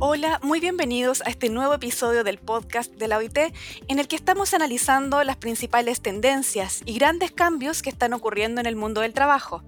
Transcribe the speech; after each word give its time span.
Hola, 0.00 0.38
muy 0.44 0.60
bienvenidos 0.60 1.22
a 1.26 1.30
este 1.30 1.48
nuevo 1.48 1.74
episodio 1.74 2.22
del 2.22 2.38
podcast 2.38 2.92
de 2.94 3.08
la 3.08 3.16
OIT 3.16 3.36
en 3.88 3.98
el 3.98 4.06
que 4.06 4.14
estamos 4.14 4.54
analizando 4.54 5.24
las 5.24 5.38
principales 5.38 6.00
tendencias 6.00 6.82
y 6.84 6.94
grandes 6.94 7.32
cambios 7.32 7.82
que 7.82 7.90
están 7.90 8.12
ocurriendo 8.12 8.60
en 8.60 8.68
el 8.68 8.76
mundo 8.76 9.00
del 9.00 9.12
trabajo. 9.12 9.64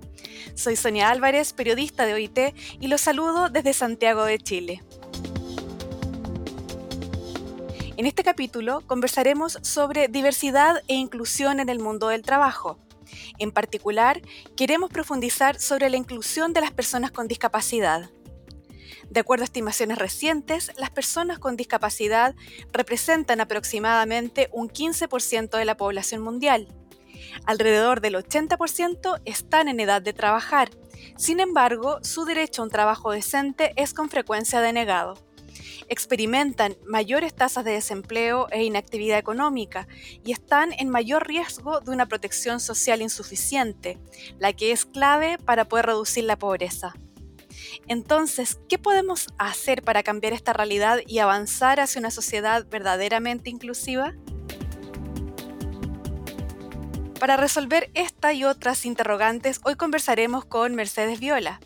Soy 0.55 0.77
Sonia 0.77 1.11
Álvarez, 1.11 1.53
periodista 1.53 2.07
de 2.07 2.15
OIT, 2.15 2.39
y 2.79 2.87
los 2.87 3.01
saludo 3.01 3.49
desde 3.49 3.73
Santiago 3.73 4.23
de 4.23 4.39
Chile. 4.39 4.85
En 7.97 8.07
este 8.07 8.23
capítulo 8.23 8.83
conversaremos 8.87 9.59
sobre 9.63 10.07
diversidad 10.07 10.81
e 10.87 10.95
inclusión 10.95 11.59
en 11.59 11.69
el 11.71 11.81
mundo 11.81 12.07
del 12.07 12.23
trabajo. 12.23 12.79
En 13.41 13.51
particular, 13.51 14.23
queremos 14.57 14.91
profundizar 14.91 15.59
sobre 15.59 15.91
la 15.91 15.97
inclusión 15.97 16.53
de 16.53 16.61
las 16.61 16.71
personas 16.71 17.11
con 17.11 17.27
discapacidad. 17.27 18.11
De 19.11 19.19
acuerdo 19.19 19.43
a 19.43 19.45
estimaciones 19.45 19.99
recientes, 19.99 20.71
las 20.77 20.91
personas 20.91 21.41
con 21.41 21.57
discapacidad 21.57 22.37
representan 22.73 23.41
aproximadamente 23.41 24.49
un 24.53 24.69
15% 24.69 25.59
de 25.59 25.65
la 25.65 25.77
población 25.77 26.23
mundial. 26.23 26.69
Alrededor 27.45 28.01
del 28.01 28.15
80% 28.15 29.21
están 29.25 29.69
en 29.69 29.81
edad 29.81 30.01
de 30.01 30.13
trabajar. 30.13 30.71
Sin 31.17 31.41
embargo, 31.41 31.99
su 32.03 32.25
derecho 32.25 32.63
a 32.63 32.67
un 32.67 32.71
trabajo 32.71 33.11
decente 33.11 33.73
es 33.75 33.95
con 33.95 34.11
frecuencia 34.11 34.61
denegado. 34.61 35.15
Experimentan 35.89 36.77
mayores 36.87 37.35
tasas 37.35 37.65
de 37.65 37.73
desempleo 37.73 38.47
e 38.53 38.63
inactividad 38.63 39.19
económica 39.19 39.89
y 40.25 40.31
están 40.31 40.73
en 40.79 40.89
mayor 40.89 41.27
riesgo 41.27 41.81
de 41.81 41.91
una 41.91 42.07
protección 42.07 42.61
social 42.61 43.03
insuficiente, 43.03 43.99
la 44.39 44.53
que 44.53 44.71
es 44.71 44.87
clave 44.87 45.37
para 45.45 45.65
poder 45.65 45.87
reducir 45.87 46.25
la 46.25 46.39
pobreza. 46.39 46.95
Entonces, 47.89 48.59
¿qué 48.69 48.79
podemos 48.79 49.29
hacer 49.39 49.83
para 49.83 50.03
cambiar 50.03 50.33
esta 50.33 50.53
realidad 50.53 51.01
y 51.07 51.19
avanzar 51.19 51.81
hacia 51.81 52.01
una 52.01 52.11
sociedad 52.11 52.67
verdaderamente 52.69 53.51
inclusiva? 53.51 54.15
Para 57.19 57.37
resolver 57.37 57.91
esta 57.95 58.33
y 58.33 58.45
otras 58.45 58.87
interrogantes, 58.87 59.61
hoy 59.65 59.75
conversaremos 59.75 60.47
con 60.47 60.75
Mercedes 60.75 61.21
Viola. 61.21 61.61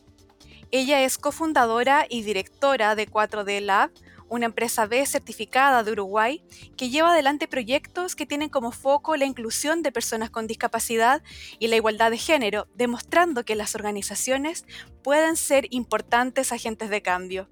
Ella 0.73 1.05
es 1.05 1.19
cofundadora 1.19 2.07
y 2.09 2.23
directora 2.23 2.97
de 2.97 3.09
4D 3.09 3.61
Lab, 3.61 3.93
una 4.35 4.47
empresa 4.47 4.87
B 4.87 5.05
certificada 5.07 5.83
de 5.83 5.93
Uruguay 5.93 6.45
que 6.77 6.91
lleva 6.91 7.13
adelante 7.13 7.49
proyectos 7.49 8.17
que 8.17 8.27
tienen 8.27 8.49
como 8.49 8.73
foco 8.73 9.17
la 9.17 9.25
inclusión 9.25 9.83
de 9.83 9.93
personas 9.93 10.31
con 10.31 10.47
discapacidad 10.47 11.23
y 11.59 11.69
la 11.69 11.77
igualdad 11.77 12.11
de 12.11 12.19
género, 12.19 12.67
demostrando 12.75 13.45
que 13.45 13.55
las 13.55 13.75
organizaciones 13.75 14.67
pueden 15.03 15.37
ser 15.37 15.67
importantes 15.71 16.53
agentes 16.53 16.91
de 16.91 17.03
cambio. 17.03 17.49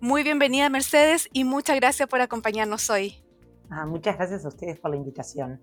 Muy 0.00 0.22
bienvenida 0.22 0.68
Mercedes 0.68 1.28
y 1.32 1.44
muchas 1.44 1.76
gracias 1.76 2.08
por 2.08 2.20
acompañarnos 2.20 2.90
hoy. 2.90 3.22
Ah, 3.70 3.86
muchas 3.86 4.16
gracias 4.16 4.44
a 4.44 4.48
ustedes 4.48 4.78
por 4.78 4.90
la 4.90 4.96
invitación. 4.96 5.60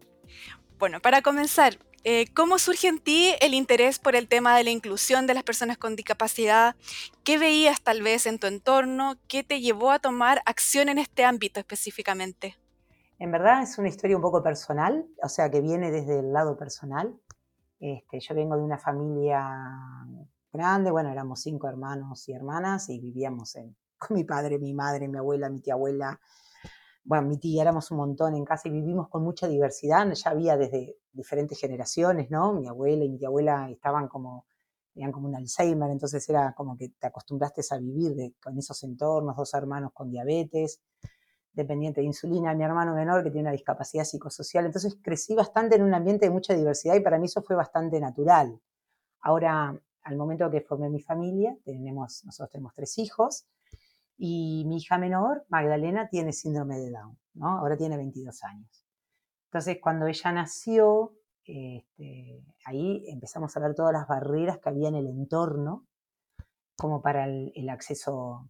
Bueno, 0.80 1.02
para 1.02 1.22
comenzar, 1.22 1.78
eh, 2.04 2.28
¿Cómo 2.34 2.60
surge 2.60 2.88
en 2.88 3.00
ti 3.00 3.34
el 3.42 3.54
interés 3.54 4.00
por 4.00 4.16
el 4.16 4.28
tema 4.28 4.56
de 4.58 4.64
la 4.64 4.70
inclusión 4.70 5.28
de 5.28 5.34
las 5.34 5.44
personas 5.44 5.78
con 5.78 5.96
discapacidad? 5.96 6.76
¿Qué 7.24 7.38
veías 7.38 7.82
tal 7.82 8.02
vez 8.02 8.26
en 8.26 8.40
tu 8.40 8.48
entorno? 8.48 9.16
¿Qué 9.28 9.44
te 9.44 9.60
llevó 9.60 9.92
a 9.92 10.00
tomar 10.00 10.42
acción 10.46 10.90
en 10.90 10.98
este 10.98 11.26
ámbito 11.26 11.60
específicamente? 11.60 12.56
En 13.20 13.32
verdad 13.32 13.64
es 13.64 13.78
una 13.78 13.90
historia 13.90 14.16
un 14.16 14.22
poco 14.22 14.42
personal, 14.42 15.06
o 15.22 15.28
sea, 15.28 15.52
que 15.52 15.60
viene 15.60 15.92
desde 15.92 16.20
el 16.20 16.32
lado 16.32 16.58
personal. 16.58 17.20
Este, 17.82 18.20
yo 18.22 18.34
vengo 18.34 18.56
de 18.56 18.64
una 18.64 18.78
familia 18.78 19.46
grande, 20.54 20.92
bueno, 20.92 21.12
éramos 21.12 21.42
cinco 21.42 21.68
hermanos 21.68 22.28
y 22.30 22.34
hermanas 22.34 22.90
y 22.90 23.00
vivíamos 23.00 23.58
con 23.98 24.16
mi 24.16 24.24
padre, 24.24 24.58
mi 24.58 24.74
madre, 24.74 25.10
mi 25.10 25.18
abuela, 25.18 25.50
mi 25.50 25.60
tía 25.60 25.74
abuela, 25.74 26.20
bueno, 27.04 27.28
mi 27.28 27.38
tía, 27.38 27.64
éramos 27.64 27.90
un 27.92 27.98
montón 27.98 28.36
en 28.36 28.46
casa 28.46 28.68
y 28.68 28.72
vivimos 28.72 29.10
con 29.10 29.24
mucha 29.24 29.48
diversidad, 29.48 30.12
ya 30.12 30.30
había 30.30 30.58
desde 30.58 30.98
diferentes 31.12 31.60
generaciones, 31.60 32.30
¿no? 32.30 32.54
Mi 32.54 32.68
abuela 32.68 33.04
y 33.04 33.10
mi 33.10 33.26
abuela 33.26 33.70
estaban 33.70 34.08
como, 34.08 34.46
tenían 34.94 35.12
como 35.12 35.28
un 35.28 35.36
Alzheimer, 35.36 35.90
entonces 35.90 36.28
era 36.30 36.54
como 36.54 36.78
que 36.78 36.90
te 36.90 37.08
acostumbraste 37.08 37.62
a 37.72 37.78
vivir 37.78 38.36
con 38.42 38.58
esos 38.58 38.84
entornos, 38.84 39.36
dos 39.36 39.54
hermanos 39.54 39.92
con 39.94 40.12
diabetes, 40.12 40.82
dependiente 41.54 42.02
de 42.02 42.08
insulina, 42.08 42.54
mi 42.54 42.64
hermano 42.64 42.94
menor 42.94 43.24
que 43.24 43.32
tiene 43.32 43.48
una 43.48 43.52
discapacidad 43.52 44.04
psicosocial, 44.04 44.66
entonces 44.66 44.98
crecí 45.02 45.36
bastante 45.36 45.76
en 45.76 45.84
un 45.84 45.94
ambiente 45.94 46.26
de 46.26 46.32
mucha 46.32 46.54
diversidad 46.54 46.96
y 46.96 47.02
para 47.02 47.18
mí 47.18 47.26
eso 47.26 47.42
fue 47.42 47.56
bastante 47.56 48.00
natural. 48.00 48.60
Ahora, 49.22 49.80
al 50.04 50.18
momento 50.18 50.50
que 50.50 50.62
formé 50.62 50.90
mi 50.90 51.02
familia, 51.02 51.58
tenemos, 51.64 52.24
nosotros 52.26 52.52
tenemos 52.52 52.74
tres 52.74 52.98
hijos, 52.98 53.46
y 54.22 54.66
mi 54.68 54.78
hija 54.78 54.98
menor, 54.98 55.46
Magdalena, 55.48 56.10
tiene 56.10 56.34
síndrome 56.34 56.78
de 56.78 56.92
Down, 56.92 57.18
¿no? 57.36 57.58
Ahora 57.58 57.78
tiene 57.78 57.96
22 57.96 58.44
años. 58.44 58.86
Entonces, 59.46 59.78
cuando 59.82 60.08
ella 60.08 60.32
nació, 60.34 61.14
este, 61.46 62.44
ahí 62.66 63.06
empezamos 63.08 63.56
a 63.56 63.62
ver 63.62 63.74
todas 63.76 63.94
las 63.94 64.08
barreras 64.10 64.60
que 64.60 64.68
había 64.68 64.90
en 64.90 64.96
el 64.96 65.08
entorno, 65.08 65.88
como 66.78 67.02
para 67.02 67.26
el, 67.28 67.70
acceso. 67.70 68.50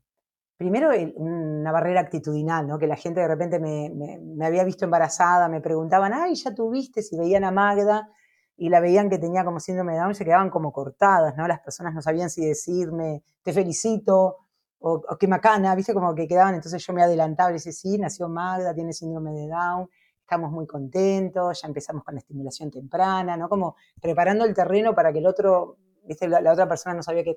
Primero, 0.58 0.90
una 1.16 1.72
barrera 1.72 2.02
actitudinal, 2.02 2.68
¿no? 2.68 2.80
Que 2.80 2.88
la 2.88 2.96
gente 2.96 3.22
de 3.22 3.28
repente 3.28 3.60
me, 3.60 3.92
me, 3.92 4.46
había 4.46 4.64
visto 4.64 4.86
embarazada, 4.86 5.50
me 5.50 5.62
preguntaban, 5.62 6.14
ay, 6.16 6.34
ya 6.34 6.54
tuviste, 6.56 7.04
si 7.04 7.16
veían 7.16 7.44
a 7.44 7.52
Magda 7.52 8.10
y 8.58 8.70
la 8.70 8.80
veían 8.80 9.08
que 9.08 9.20
tenía 9.20 9.46
como 9.46 9.60
síndrome 9.60 9.94
de 9.94 10.00
Down, 10.00 10.16
se 10.16 10.26
quedaban 10.26 10.50
como 10.50 10.72
cortadas, 10.74 11.38
¿no? 11.38 11.48
Las 11.48 11.60
personas 11.60 11.94
no 11.94 12.02
sabían 12.02 12.32
si 12.32 12.44
decirme, 12.44 13.24
te 13.44 13.54
felicito, 13.54 14.49
o, 14.80 15.02
qué 15.20 15.28
macana, 15.28 15.76
viste 15.76 15.94
como 15.94 16.16
que 16.16 16.28
quedaban, 16.28 16.56
entonces 16.56 16.86
yo 16.86 16.94
me 16.94 17.04
adelantaba 17.04 17.50
y 17.52 17.54
decía, 17.54 17.72
sí, 17.72 17.98
nació 17.98 18.30
Magda, 18.30 18.74
tiene 18.74 18.94
síndrome 18.94 19.32
de 19.32 19.48
Down, 19.48 19.90
estamos 20.22 20.52
muy 20.52 20.66
contentos, 20.68 21.62
ya 21.62 21.68
empezamos 21.68 22.04
con 22.04 22.16
la 22.16 22.20
estimulación 22.20 22.72
temprana, 22.72 23.36
¿no? 23.36 23.50
Como 23.50 23.76
preparando 24.02 24.46
el 24.46 24.54
terreno 24.54 24.96
para 24.96 25.12
que 25.12 25.20
el 25.20 25.28
otro, 25.28 25.78
viste, 26.04 26.28
la, 26.28 26.52
otra 26.52 26.68
persona 26.68 26.96
no 26.96 27.04
sabía 27.04 27.24
qué, 27.24 27.34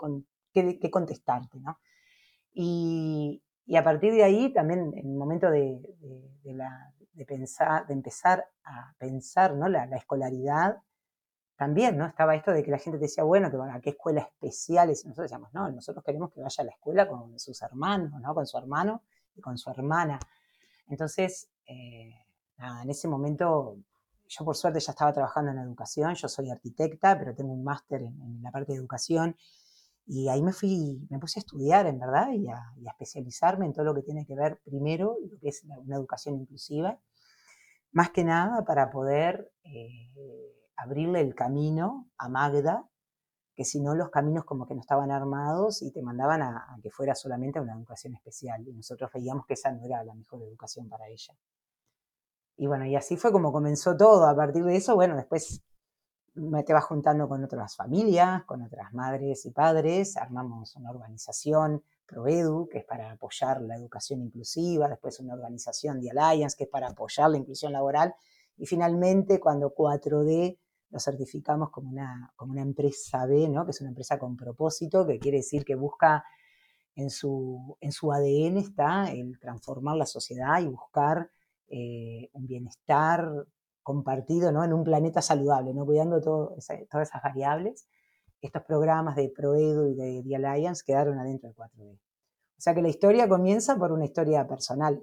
qué, 0.53 0.91
contestarte, 0.91 1.59
¿no? 1.59 1.79
Y, 2.53 3.43
y, 3.65 3.77
a 3.77 3.83
partir 3.83 4.13
de 4.13 4.25
ahí 4.25 4.53
también 4.53 4.93
en 4.95 5.11
el 5.11 5.17
momento 5.17 5.51
de, 5.51 5.81
de, 6.45 6.53
la, 6.53 6.93
de 7.15 7.25
pensar, 7.25 7.87
de 7.87 7.95
empezar 7.95 8.47
a 8.65 8.95
pensar, 8.99 9.55
¿no? 9.55 9.69
La, 9.69 9.87
la 9.87 9.97
escolaridad, 9.97 10.77
también, 11.63 11.97
¿no? 11.97 12.07
Estaba 12.07 12.35
esto 12.35 12.51
de 12.51 12.65
que 12.65 12.73
la 12.73 12.79
gente 12.79 12.99
decía, 12.99 13.23
bueno, 13.23 13.49
que 13.49 13.57
a 13.57 13.81
qué 13.81 13.91
escuela 13.91 14.23
especial, 14.23 14.89
y 14.89 14.95
nosotros 14.95 15.19
decíamos, 15.19 15.55
no, 15.55 15.71
nosotros 15.71 16.05
queremos 16.05 16.33
que 16.33 16.41
vaya 16.41 16.61
a 16.61 16.65
la 16.65 16.73
escuela 16.73 17.07
con 17.07 17.39
sus 17.39 17.63
hermanos, 17.63 18.21
¿no? 18.21 18.35
Con 18.35 18.49
su 18.49 18.59
hermano 18.59 19.03
y 19.37 19.41
con 19.41 19.57
su 19.57 19.71
hermana. 19.71 20.19
Entonces, 20.89 21.49
eh, 21.69 22.17
nada, 22.59 22.83
en 22.83 22.91
ese 22.91 23.07
momento, 23.07 23.77
yo 24.27 24.45
por 24.45 24.57
suerte 24.57 24.81
ya 24.81 24.91
estaba 24.91 25.13
trabajando 25.13 25.53
en 25.53 25.59
educación, 25.59 26.17
yo 26.17 26.27
soy 26.27 26.51
arquitecta, 26.51 27.17
pero 27.17 27.33
tengo 27.33 27.53
un 27.53 27.63
máster 27.63 28.03
en, 28.03 28.43
la 28.43 28.51
parte 28.51 28.73
de 28.73 28.79
educación, 28.79 29.37
y 30.05 30.29
ahí 30.29 30.43
me 30.43 30.53
fui, 30.53 31.07
me 31.11 31.21
puse 31.21 31.39
a 31.39 31.43
estudiar, 31.43 31.87
en 31.87 32.01
verdad, 32.01 32.33
y 32.33 32.49
a, 32.49 32.73
especializarme 32.91 33.67
en 33.67 33.73
todo 33.73 33.85
lo 33.85 33.95
que 33.95 34.03
tiene 34.03 34.27
que 34.27 34.35
ver, 34.35 34.59
primero, 34.65 35.17
lo 35.31 35.39
que 35.39 35.51
es 35.51 35.63
una 35.63 35.95
educación 35.95 36.41
inclusiva, 36.41 36.99
más 37.93 38.11
que 38.11 38.25
nada 38.25 38.65
para 38.65 38.91
poder... 38.91 39.53
Eh, 39.63 40.09
abrirle 40.77 41.21
el 41.21 41.35
camino 41.35 42.09
a 42.19 42.29
Magda, 42.29 42.89
que 43.55 43.65
si 43.65 43.81
no 43.81 43.95
los 43.95 44.11
caminos 44.11 44.45
como 44.45 44.67
que 44.67 44.75
no 44.75 44.81
estaban 44.81 45.11
armados 45.11 45.83
y 45.83 45.93
te 45.93 46.03
mandaban 46.03 46.43
a, 46.43 46.79
que 46.83 46.91
fuera 46.91 47.15
solamente 47.15 47.59
a 47.59 47.63
una 47.63 47.75
educación 47.75 48.15
especial. 48.15 48.67
Y 48.67 48.73
nosotros 48.73 49.11
veíamos 49.13 49.47
que 49.47 49.55
esa 49.55 49.71
no 49.73 49.85
era 49.85 50.03
la 50.05 50.15
mejor 50.15 50.43
educación 50.43 50.89
para 50.89 51.09
ella. 51.09 51.35
Y 52.57 52.67
bueno, 52.67 52.87
y 52.87 52.97
así 52.97 53.17
fue 53.17 53.33
como 53.33 53.53
comenzó 53.53 53.97
todo. 53.97 54.27
A 54.27 54.35
partir 54.35 54.65
de 54.65 54.77
eso, 54.77 54.95
bueno, 54.95 55.17
después 55.17 55.63
me 56.35 56.63
te 56.63 56.73
vas 56.73 56.85
juntando 56.85 57.29
con 57.29 57.45
otras 57.45 57.77
familias, 57.77 58.45
con 58.45 58.63
otras 58.63 58.93
madres 58.95 59.45
y 59.45 59.51
padres, 59.51 60.17
armamos 60.17 60.75
una 60.77 60.91
organización, 60.91 61.83
ProEdu, 62.07 62.69
que 62.69 62.79
es 62.79 62.85
para 62.85 63.13
apoyar 63.13 63.61
la 63.61 63.77
educación 63.77 64.23
inclusiva, 64.23 64.89
después 64.89 65.21
una 65.21 65.35
organización 65.35 66.01
de 66.01 66.11
Alliance, 66.11 66.57
que 66.57 66.65
es 66.65 66.71
para 66.71 66.89
apoyar 66.89 67.31
la 67.31 67.39
inclusión 67.39 67.73
laboral, 67.73 68.15
y 68.57 68.67
finalmente 68.67 69.41
cuando 69.41 69.75
4D 69.75 70.59
lo 70.91 71.01
certificamos 71.01 71.71
como 71.71 71.91
una, 71.91 72.33
como 72.37 72.53
una 72.53 72.63
empresa 72.63 73.25
B, 73.27 73.49
¿no? 73.49 73.65
que 73.65 73.71
es 73.71 73.81
una 73.81 73.91
empresa 73.91 74.19
con 74.19 74.37
propósito, 74.37 75.07
que 75.07 75.19
quiere 75.19 75.39
decir 75.39 75.65
que 75.65 75.75
busca 75.75 76.25
en 76.95 77.09
su, 77.09 77.77
en 77.81 77.93
su 77.93 78.13
ADN 78.13 78.59
está 78.59 79.11
el 79.11 79.39
transformar 79.39 79.97
la 79.97 80.05
sociedad 80.05 80.61
y 80.61 80.67
buscar 80.67 81.31
eh, 81.69 82.29
un 82.33 82.47
bienestar 82.47 83.47
compartido 83.83 84.53
¿no? 84.53 84.63
en 84.63 84.75
un 84.75 84.85
planeta 84.85 85.23
saludable, 85.23 85.73
¿no? 85.73 85.87
cuidando 85.87 86.21
todo 86.21 86.57
todas 86.91 87.09
esas 87.09 87.23
variables. 87.23 87.89
Estos 88.43 88.63
programas 88.65 89.17
de 89.17 89.33
ProEdu 89.35 89.89
y 89.89 89.95
de 89.95 90.23
The 90.27 90.37
Alliance 90.37 90.83
quedaron 90.85 91.19
adentro 91.19 91.49
de 91.49 91.55
4D. 91.55 91.95
O 91.95 92.61
sea 92.61 92.75
que 92.75 92.83
la 92.83 92.89
historia 92.89 93.29
comienza 93.29 93.77
por 93.77 93.93
una 93.93 94.05
historia 94.05 94.47
personal. 94.47 95.03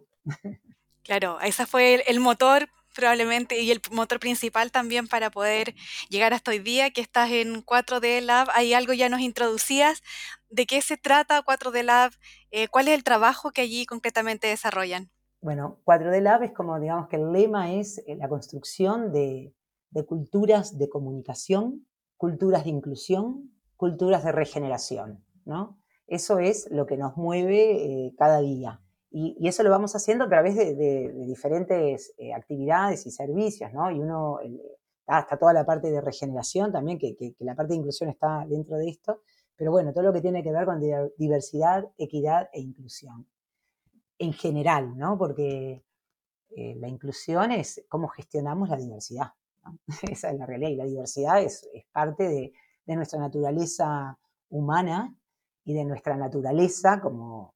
Claro, 1.04 1.40
ese 1.40 1.66
fue 1.66 2.04
el, 2.08 2.20
motor 2.20 2.68
probablemente, 3.00 3.62
y 3.62 3.72
el 3.72 3.82
motor 3.92 4.20
principal 4.20 4.72
también 4.72 5.08
para 5.08 5.32
poder 5.32 5.74
llegar 6.10 6.34
hasta 6.34 6.52
hoy 6.52 6.60
día, 6.60 6.92
que 6.92 7.00
estás 7.00 7.32
en 7.32 7.64
4D 7.64 8.22
Lab. 8.22 8.50
Hay 8.54 8.74
algo 8.74 8.92
ya 8.92 9.08
nos 9.08 9.22
introducías. 9.22 10.02
¿De 10.50 10.66
qué 10.66 10.82
se 10.82 10.98
trata 10.98 11.42
4D 11.42 11.84
Lab? 11.84 12.12
Eh, 12.52 12.68
¿Cuál 12.68 12.90
es 12.90 12.96
el 12.96 13.06
trabajo 13.06 13.52
que 13.52 13.62
allí 13.62 13.86
concretamente 13.86 14.48
desarrollan? 14.48 15.10
Bueno, 15.42 15.80
4D 15.86 16.22
Lab 16.22 16.44
es 16.44 16.52
como, 16.52 16.78
digamos 16.78 17.08
que 17.08 17.16
el 17.16 17.32
lema 17.32 17.74
es 17.74 18.00
eh, 18.00 18.18
la 18.18 18.28
construcción 18.28 19.14
de, 19.14 19.54
culturas 20.06 20.78
de 20.78 20.90
comunicación, 20.90 21.88
culturas 22.18 22.66
de 22.66 22.72
inclusión, 22.72 23.54
culturas 23.78 24.26
de 24.26 24.34
regeneración, 24.34 25.24
¿no? 25.46 25.80
Eso 26.08 26.40
es 26.40 26.68
lo 26.70 26.86
que 26.86 26.98
nos 26.98 27.16
mueve 27.16 27.86
eh, 27.86 28.14
cada 28.18 28.42
día. 28.42 28.82
Y, 29.12 29.48
eso 29.48 29.64
lo 29.64 29.70
vamos 29.70 29.96
haciendo 29.96 30.26
a 30.26 30.30
través 30.30 30.56
de, 30.56 31.12
diferentes 31.26 32.14
eh, 32.18 32.34
actividades 32.34 33.06
y 33.08 33.12
servicios, 33.12 33.74
¿no? 33.74 33.90
Y 33.92 34.00
uno, 34.00 34.40
hasta 35.08 35.38
toda 35.38 35.54
la 35.54 35.66
parte 35.66 35.90
de 35.90 36.02
regeneración 36.02 36.72
también, 36.72 37.00
que, 37.00 37.16
la 37.40 37.56
parte 37.56 37.74
de 37.74 37.80
inclusión 37.80 38.10
está 38.10 38.46
dentro 38.48 38.78
de 38.78 38.90
esto, 38.90 39.22
pero 39.56 39.72
bueno, 39.72 39.92
todo 39.92 40.04
lo 40.04 40.14
que 40.14 40.22
tiene 40.22 40.44
que 40.44 40.52
ver 40.52 40.66
con 40.66 40.80
diversidad, 41.18 41.86
equidad 41.98 42.50
e 42.54 42.62
inclusión. 42.62 43.28
En 44.20 44.34
general, 44.34 44.98
¿no? 44.98 45.18
Porque 45.18 45.84
eh, 46.52 46.76
la 46.76 46.88
inclusión 46.88 47.52
es 47.52 47.84
cómo 47.90 48.08
gestionamos 48.10 48.70
la 48.70 48.78
diversidad. 48.78 49.34
Esa 50.04 50.32
es 50.32 50.38
la 50.38 50.46
realidad. 50.46 50.70
Y 50.70 50.76
la 50.76 50.86
diversidad 50.86 51.42
es, 51.42 51.68
parte 51.92 52.28
de, 52.28 52.54
de, 52.86 52.96
nuestra 52.96 53.20
naturaleza 53.20 54.18
humana 54.50 55.16
y 55.64 55.74
de 55.74 55.86
nuestra 55.86 56.16
naturaleza 56.16 57.02
como, 57.02 57.56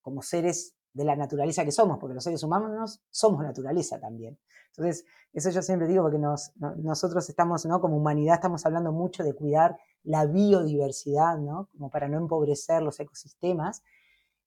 como 0.00 0.22
seres 0.22 0.75
de 0.96 1.04
la 1.04 1.14
naturaleza 1.14 1.64
que 1.64 1.72
somos, 1.72 1.98
porque 1.98 2.14
los 2.14 2.24
seres 2.24 2.42
humanos 2.42 3.02
somos 3.10 3.42
naturaleza 3.42 4.00
también. 4.00 4.38
Entonces, 4.68 5.04
eso 5.32 5.50
yo 5.50 5.60
siempre 5.60 5.86
digo, 5.86 6.02
porque 6.02 6.18
nosotros 6.18 7.28
estamos, 7.28 7.66
¿no? 7.66 7.80
como 7.80 7.96
humanidad, 7.96 8.36
estamos 8.36 8.64
hablando 8.64 8.92
mucho 8.92 9.22
de 9.22 9.34
cuidar 9.34 9.78
la 10.04 10.24
biodiversidad, 10.24 11.38
¿no? 11.38 11.68
como 11.72 11.90
para 11.90 12.08
no 12.08 12.16
empobrecer 12.16 12.82
los 12.82 12.98
ecosistemas, 12.98 13.82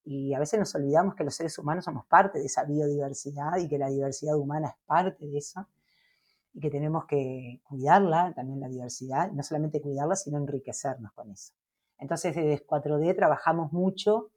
y 0.03 0.33
a 0.33 0.39
veces 0.39 0.59
nos 0.59 0.73
olvidamos 0.73 1.13
que 1.13 1.23
los 1.23 1.35
seres 1.35 1.57
humanos 1.59 1.85
somos 1.85 2.05
parte 2.07 2.39
de 2.39 2.45
esa 2.45 2.63
biodiversidad 2.63 3.57
y 3.57 3.67
que 3.67 3.77
la 3.77 3.89
diversidad 3.89 4.35
humana 4.35 4.69
es 4.69 4.85
parte 4.87 5.27
de 5.27 5.37
eso, 5.37 5.67
y 6.53 6.59
que 6.59 6.71
tenemos 6.71 7.05
que 7.05 7.61
cuidarla, 7.63 8.33
también 8.33 8.59
la 8.59 8.69
diversidad, 8.69 9.31
no 9.31 9.43
solamente 9.43 9.81
cuidarla, 9.81 10.15
sino 10.15 10.39
enriquecernos 10.39 11.11
con 11.13 11.29
eso. 11.29 11.53
Entonces, 11.99 12.35
desde 12.35 12.65
4D 12.65 13.15
trabajamos 13.15 13.71
mucho 13.71 14.31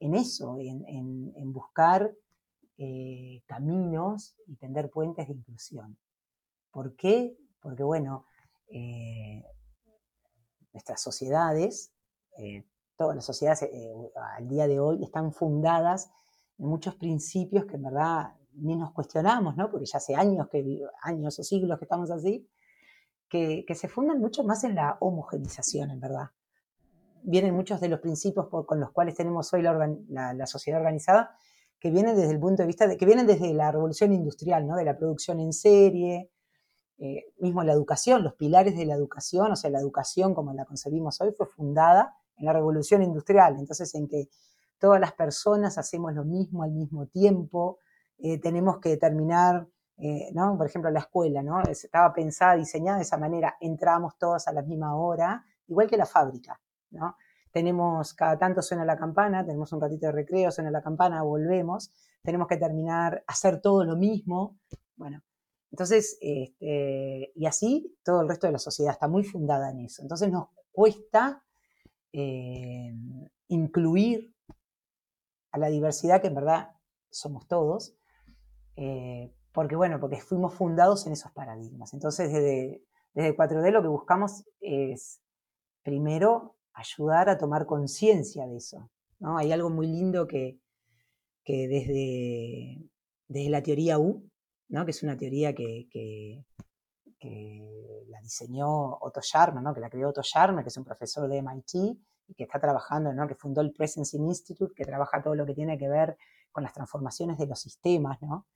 en 0.00 0.14
eso, 0.14 0.58
en, 0.60 1.52
buscar 1.52 2.14
eh, 2.78 3.42
caminos 3.46 4.36
y 4.46 4.56
tender 4.56 4.90
puentes 4.90 5.26
de 5.28 5.34
inclusión. 5.34 5.96
¿Por 6.70 6.94
qué? 6.96 7.36
Porque, 7.60 7.82
bueno, 7.82 8.26
eh, 8.68 9.42
nuestras 10.72 11.00
sociedades, 11.00 11.92
eh, 12.38 12.64
todas 12.96 13.16
las 13.16 13.24
sociedades 13.24 13.68
al 14.36 14.48
día 14.48 14.66
de 14.66 14.78
hoy 14.80 15.02
están 15.02 15.32
fundadas 15.32 16.10
en 16.58 16.66
muchos 16.66 16.94
principios 16.96 17.64
que 17.66 17.76
en 17.76 17.84
verdad 17.84 18.34
ni 18.52 18.76
nos 18.76 18.92
cuestionamos, 18.92 19.56
¿no? 19.56 19.70
porque 19.70 19.86
ya 19.86 19.98
hace 19.98 20.14
años, 20.14 20.48
que, 20.48 20.82
años 21.02 21.38
o 21.38 21.42
siglos 21.42 21.78
que 21.78 21.84
estamos 21.84 22.10
así, 22.10 22.48
que, 23.28 23.64
que 23.66 23.74
se 23.74 23.88
fundan 23.88 24.18
mucho 24.18 24.44
más 24.44 24.64
en 24.64 24.74
la 24.74 24.96
homogenización, 25.00 25.90
en 25.90 26.00
verdad 26.00 26.30
vienen 27.26 27.54
muchos 27.54 27.80
de 27.80 27.88
los 27.88 28.00
principios 28.00 28.46
con 28.48 28.80
los 28.80 28.92
cuales 28.92 29.14
tenemos 29.14 29.52
hoy 29.52 29.62
la, 29.62 30.46
sociedad 30.46 30.80
organizada, 30.80 31.36
que 31.78 31.90
vienen 31.90 32.16
desde 32.16 32.30
el 32.30 32.38
punto 32.38 32.62
de 32.62 32.68
vista 32.68 32.86
de, 32.86 32.96
que 32.96 33.04
vienen 33.04 33.26
desde 33.26 33.52
la 33.52 33.70
revolución 33.72 34.12
industrial, 34.12 34.66
de 34.66 34.84
la 34.84 34.96
producción 34.96 35.40
en 35.40 35.52
serie, 35.52 36.30
eh, 36.98 37.26
mismo 37.38 37.64
la 37.64 37.72
educación, 37.72 38.22
los 38.22 38.34
pilares 38.34 38.76
de 38.76 38.86
la 38.86 38.94
educación, 38.94 39.52
o 39.52 39.56
sea, 39.56 39.70
la 39.70 39.80
educación 39.80 40.34
como 40.34 40.54
la 40.54 40.64
concebimos 40.64 41.20
hoy 41.20 41.32
fue 41.36 41.46
fundada 41.46 42.14
en 42.36 42.46
la 42.46 42.52
revolución 42.52 43.02
industrial, 43.02 43.56
entonces 43.58 43.92
en 43.96 44.06
que 44.06 44.28
todas 44.78 45.00
las 45.00 45.12
personas 45.12 45.78
hacemos 45.78 46.14
lo 46.14 46.24
mismo 46.24 46.62
al 46.62 46.70
mismo 46.70 47.06
tiempo, 47.06 47.80
eh, 48.18 48.40
tenemos 48.40 48.78
que 48.78 48.90
determinar, 48.90 49.66
eh, 49.98 50.30
¿no? 50.32 50.56
por 50.56 50.66
ejemplo, 50.66 50.90
la 50.90 51.00
escuela, 51.00 51.42
¿no? 51.42 51.60
estaba 51.62 52.14
pensada, 52.14 52.54
diseñada 52.54 52.98
de 52.98 53.02
esa 53.02 53.18
manera, 53.18 53.56
entramos 53.60 54.16
todos 54.16 54.46
a 54.46 54.52
la 54.52 54.62
misma 54.62 54.96
hora, 54.96 55.44
igual 55.66 55.88
que 55.88 55.96
la 55.96 56.06
fábrica. 56.06 56.60
Tenemos, 57.52 58.12
cada 58.14 58.38
tanto 58.38 58.60
suena 58.60 58.84
la 58.84 58.96
campana, 58.96 59.44
tenemos 59.44 59.72
un 59.72 59.80
ratito 59.80 60.06
de 60.06 60.12
recreo, 60.12 60.50
suena 60.50 60.70
la 60.70 60.82
campana, 60.82 61.22
volvemos, 61.22 61.90
tenemos 62.22 62.48
que 62.48 62.56
terminar, 62.56 63.24
hacer 63.26 63.60
todo 63.60 63.84
lo 63.84 63.96
mismo. 63.96 64.58
Bueno, 64.96 65.22
entonces, 65.70 66.18
este, 66.20 67.32
y 67.34 67.46
así 67.46 67.96
todo 68.04 68.22
el 68.22 68.28
resto 68.28 68.46
de 68.46 68.52
la 68.52 68.58
sociedad 68.58 68.92
está 68.92 69.08
muy 69.08 69.24
fundada 69.24 69.70
en 69.70 69.80
eso. 69.80 70.02
Entonces 70.02 70.30
nos 70.30 70.48
cuesta 70.72 71.42
eh, 72.12 72.94
incluir 73.48 74.34
a 75.52 75.58
la 75.58 75.68
diversidad 75.68 76.20
que 76.20 76.28
en 76.28 76.34
verdad 76.34 76.70
somos 77.10 77.46
todos, 77.48 77.96
eh, 78.76 79.32
porque 79.52 79.76
bueno, 79.76 80.00
porque 80.00 80.20
fuimos 80.20 80.54
fundados 80.54 81.06
en 81.06 81.12
esos 81.14 81.32
paradigmas. 81.32 81.94
Entonces, 81.94 82.32
desde, 82.32 82.84
desde 83.14 83.36
4D 83.36 83.70
lo 83.70 83.82
que 83.82 83.88
buscamos 83.88 84.44
es, 84.60 85.22
primero, 85.82 86.55
ayudar 86.76 87.28
a 87.28 87.38
tomar 87.38 87.66
conciencia 87.66 88.46
de 88.46 88.58
eso. 88.58 88.90
¿no? 89.18 89.38
Hay 89.38 89.50
algo 89.50 89.70
muy 89.70 89.86
lindo 89.86 90.26
que, 90.26 90.58
que 91.42 91.66
desde, 91.68 92.90
desde, 93.28 93.50
la 93.50 93.62
teoría 93.62 93.98
U, 93.98 94.30
¿no? 94.68 94.84
que 94.84 94.90
es 94.90 95.02
una 95.02 95.16
teoría 95.16 95.54
que, 95.54 95.88
que, 95.90 96.44
la 98.08 98.20
diseñó 98.20 98.98
Otto 98.98 99.20
Scharmer, 99.20 99.60
¿no? 99.60 99.74
que 99.74 99.80
la 99.80 99.90
creó 99.90 100.10
Otto 100.10 100.22
Scharmer, 100.22 100.62
que 100.62 100.68
es 100.68 100.76
un 100.76 100.84
profesor 100.84 101.28
de 101.28 101.42
MIT 101.42 101.98
y 102.28 102.34
que 102.34 102.44
está 102.44 102.60
trabajando, 102.60 103.12
¿no? 103.12 103.26
que 103.26 103.34
fundó 103.34 103.62
el 103.62 103.72
Presence 103.72 104.16
Institute, 104.16 104.72
que 104.76 104.84
trabaja 104.84 105.20
todo 105.20 105.34
lo 105.34 105.44
que 105.44 105.54
tiene 105.54 105.76
que 105.76 105.88
ver 105.88 106.16
con 106.52 106.62
las 106.62 106.72
transformaciones 106.72 107.36
de 107.38 107.46
los 107.46 107.58
sistemas. 107.58 108.22
¿no? 108.22 108.46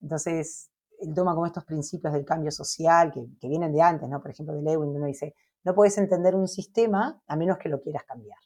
Entonces, 0.00 0.70
él 1.00 1.14
toma 1.14 1.34
como 1.34 1.46
estos 1.46 1.64
principios 1.64 2.12
del 2.14 2.24
cambio 2.24 2.50
social 2.50 3.12
que, 3.12 3.28
que 3.40 3.48
vienen 3.48 3.72
de 3.72 3.82
antes, 3.82 4.08
¿no? 4.08 4.20
por 4.20 4.32
ejemplo, 4.32 4.56
de 4.56 4.62
Lewin, 4.62 4.90
uno 4.90 5.06
dice, 5.06 5.34
no 5.66 5.74
puedes 5.74 5.98
entender 5.98 6.36
un 6.36 6.46
sistema 6.46 7.20
a 7.26 7.34
menos 7.34 7.58
que 7.58 7.68
lo 7.68 7.80
quieras 7.80 8.04
cambiar. 8.04 8.38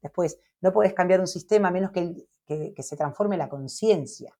Después, 0.00 0.38
no 0.60 0.72
puedes 0.72 0.94
cambiar 0.94 1.18
un 1.18 1.26
sistema 1.26 1.66
a 1.66 1.70
menos 1.72 1.90
que, 1.90 2.28
se 2.78 2.96
transforme 2.96 3.36
la 3.36 3.48
conciencia. 3.48 4.38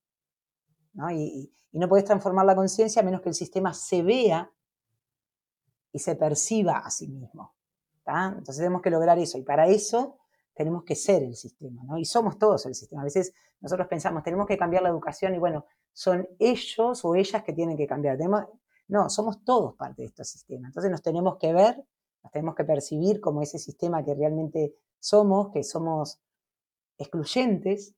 Y, 1.11 1.53
no 1.73 1.89
puedes 1.89 2.05
transformar 2.05 2.45
la 2.45 2.55
conciencia 2.55 3.01
a 3.01 3.05
menos 3.05 3.19
que 3.19 3.27
el 3.27 3.35
sistema 3.35 3.73
se 3.73 4.01
vea 4.01 4.49
y 5.91 5.99
se 5.99 6.15
perciba 6.15 6.77
a 6.77 6.89
sí 6.89 7.09
mismo. 7.09 7.53
Entonces 8.05 8.57
tenemos 8.57 8.81
que 8.81 8.89
lograr 8.89 9.19
eso. 9.19 9.37
Y 9.37 9.43
para 9.43 9.67
eso 9.67 10.19
tenemos 10.53 10.85
que 10.85 10.95
ser 10.95 11.21
el 11.21 11.35
sistema. 11.35 11.81
Y 11.99 12.05
somos 12.05 12.39
todos 12.39 12.65
el 12.65 12.75
sistema. 12.75 13.01
A 13.01 13.05
veces 13.05 13.33
nosotros 13.59 13.89
pensamos, 13.89 14.23
tenemos 14.23 14.47
que 14.47 14.57
cambiar 14.57 14.83
la 14.83 14.89
educación 14.89 15.35
y 15.35 15.37
bueno, 15.37 15.65
son 15.91 16.29
ellos 16.39 17.03
o 17.03 17.13
ellas 17.13 17.43
que 17.43 17.51
tienen 17.51 17.75
que 17.75 17.87
cambiar. 17.87 18.17
No, 18.91 19.09
somos 19.09 19.41
todos 19.45 19.73
parte 19.75 20.01
de 20.01 20.09
este 20.09 20.25
sistema. 20.25 20.67
Entonces 20.67 20.91
nos 20.91 21.01
tenemos 21.01 21.37
que 21.37 21.53
ver, 21.53 21.81
nos 22.23 22.31
tenemos 22.33 22.55
que 22.55 22.65
percibir 22.65 23.21
como 23.21 23.41
ese 23.41 23.57
sistema 23.57 24.03
que 24.03 24.13
realmente 24.13 24.75
somos, 24.99 25.49
que 25.53 25.63
somos 25.63 26.19
excluyentes. 26.97 27.95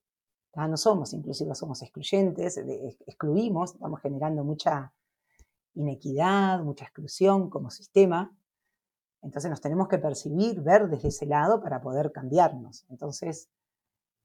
No 0.55 0.77
somos 0.77 1.11
inclusivos, 1.13 1.57
somos 1.57 1.81
excluyentes, 1.81 2.57
excluimos, 3.07 3.73
estamos 3.73 3.99
generando 4.01 4.43
mucha 4.43 4.93
inequidad, 5.73 6.63
mucha 6.63 6.85
exclusión 6.85 7.49
como 7.49 7.71
sistema. 7.71 8.37
Entonces 9.23 9.49
nos 9.49 9.61
tenemos 9.61 9.87
que 9.87 9.97
percibir, 9.97 10.61
ver 10.61 10.89
desde 10.89 11.07
ese 11.07 11.25
lado 11.25 11.59
para 11.59 11.81
poder 11.81 12.11
cambiarnos. 12.11 12.85
Entonces, 12.89 13.49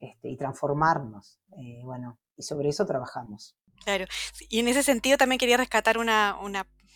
este, 0.00 0.28
y 0.28 0.36
transformarnos. 0.36 1.40
Eh, 1.56 1.80
bueno, 1.82 2.18
y 2.36 2.42
sobre 2.42 2.68
eso 2.68 2.84
trabajamos. 2.84 3.56
Claro. 3.84 4.06
Y 4.48 4.60
en 4.60 4.68
ese 4.68 4.82
sentido 4.82 5.16
también 5.16 5.38
quería 5.38 5.56
rescatar 5.56 5.98
una, 5.98 6.36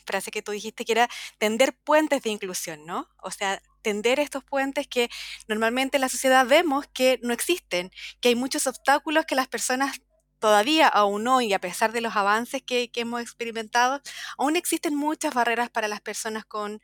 frase 0.04 0.32
que 0.32 0.42
tú 0.42 0.50
dijiste 0.50 0.84
que 0.84 0.92
era 0.92 1.08
tender 1.38 1.74
puentes 1.74 2.22
de 2.22 2.30
inclusión, 2.30 2.84
¿no? 2.84 3.08
O 3.22 3.30
sea, 3.30 3.62
tender 3.82 4.18
estos 4.18 4.42
puentes 4.42 4.88
que 4.88 5.08
normalmente 5.46 5.96
en 5.96 6.00
la 6.00 6.08
sociedad 6.08 6.44
vemos 6.44 6.86
que 6.92 7.20
no 7.22 7.32
existen, 7.32 7.92
que 8.20 8.30
hay 8.30 8.34
muchos 8.34 8.66
obstáculos 8.66 9.26
que 9.26 9.36
las 9.36 9.46
personas 9.46 10.00
todavía 10.42 10.88
aún 10.88 11.28
hoy, 11.28 11.52
a 11.52 11.60
pesar 11.60 11.92
de 11.92 12.00
los 12.00 12.16
avances 12.16 12.62
que, 12.62 12.90
hemos 12.96 13.22
experimentado, 13.22 14.00
aún 14.36 14.56
existen 14.56 14.96
muchas 14.96 15.32
barreras 15.32 15.70
para 15.70 15.86
las 15.86 16.00
personas 16.00 16.44
con, 16.44 16.80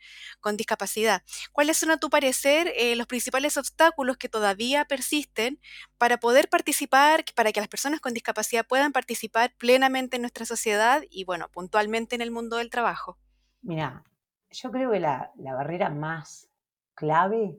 discapacidad. 0.56 1.22
¿Cuáles 1.52 1.76
son, 1.76 1.90
a 1.90 1.98
tu 1.98 2.08
parecer, 2.08 2.72
eh, 2.76 2.94
los 2.94 3.08
principales 3.08 3.56
obstáculos 3.56 4.16
que 4.16 4.28
todavía 4.28 4.84
persisten 4.84 5.60
para 5.98 6.18
poder 6.18 6.48
participar, 6.48 7.24
para 7.34 7.50
que 7.50 7.58
las 7.58 7.68
personas 7.68 8.00
con 8.00 8.14
discapacidad 8.14 8.64
puedan 8.64 8.92
participar 8.92 9.52
plenamente 9.58 10.16
en 10.16 10.22
nuestra 10.22 10.46
sociedad 10.46 11.02
y, 11.10 11.24
bueno, 11.24 11.48
puntualmente 11.48 12.14
en 12.14 12.22
el 12.22 12.30
mundo 12.30 12.58
del 12.58 12.70
trabajo? 12.70 13.18
Mira, 13.60 14.04
yo 14.52 14.70
creo 14.70 14.92
que 14.92 15.00
la, 15.00 15.32
la 15.36 15.54
barrera 15.54 15.90
más 15.90 16.48
clave 16.94 17.58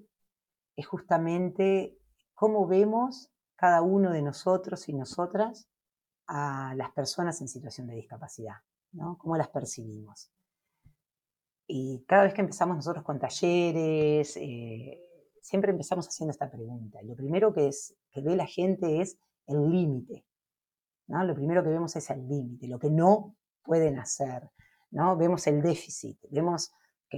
es 0.77 0.87
justamente 0.87 1.97
cómo 2.33 2.67
vemos 2.67 3.29
cada 3.57 3.81
uno 3.81 4.13
de 4.13 4.21
nosotros 4.21 4.87
y 4.87 4.93
nosotras 4.93 5.67
a 6.29 6.75
las 6.75 6.91
personas 6.91 7.41
en 7.41 7.48
situación 7.48 7.88
de 7.88 7.95
discapacidad. 7.95 8.57
¿no? 8.91 9.17
¿Cómo 9.17 9.36
las 9.36 9.50
percibimos? 9.50 10.31
Y 11.67 12.03
cada 12.07 12.24
vez 12.24 12.33
que 12.33 12.41
empezamos 12.41 12.77
nosotros 12.77 13.03
con 13.03 13.19
talleres, 13.19 14.38
eh, 14.38 15.01
siempre 15.41 15.71
empezamos 15.71 16.07
haciendo 16.07 16.31
esta 16.31 16.50
pregunta. 16.50 17.01
Lo 17.01 17.15
primero 17.15 17.51
que, 17.51 17.67
es, 17.67 17.95
que 18.12 18.21
ve 18.21 18.36
la 18.36 18.45
gente 18.45 19.01
es 19.01 19.17
el 19.48 19.69
límite. 19.69 20.24
¿no? 21.07 21.24
Lo 21.24 21.33
primero 21.33 21.63
que 21.63 21.69
vemos 21.69 21.95
es 21.95 22.09
el 22.12 22.27
límite, 22.27 22.67
lo 22.67 22.79
que 22.79 22.91
no 22.91 23.36
pueden 23.63 23.98
hacer. 23.98 24.50
¿no? 24.91 25.17
Vemos 25.17 25.48
el 25.48 25.62
déficit, 25.63 26.19
vemos 26.29 26.71
que 27.09 27.17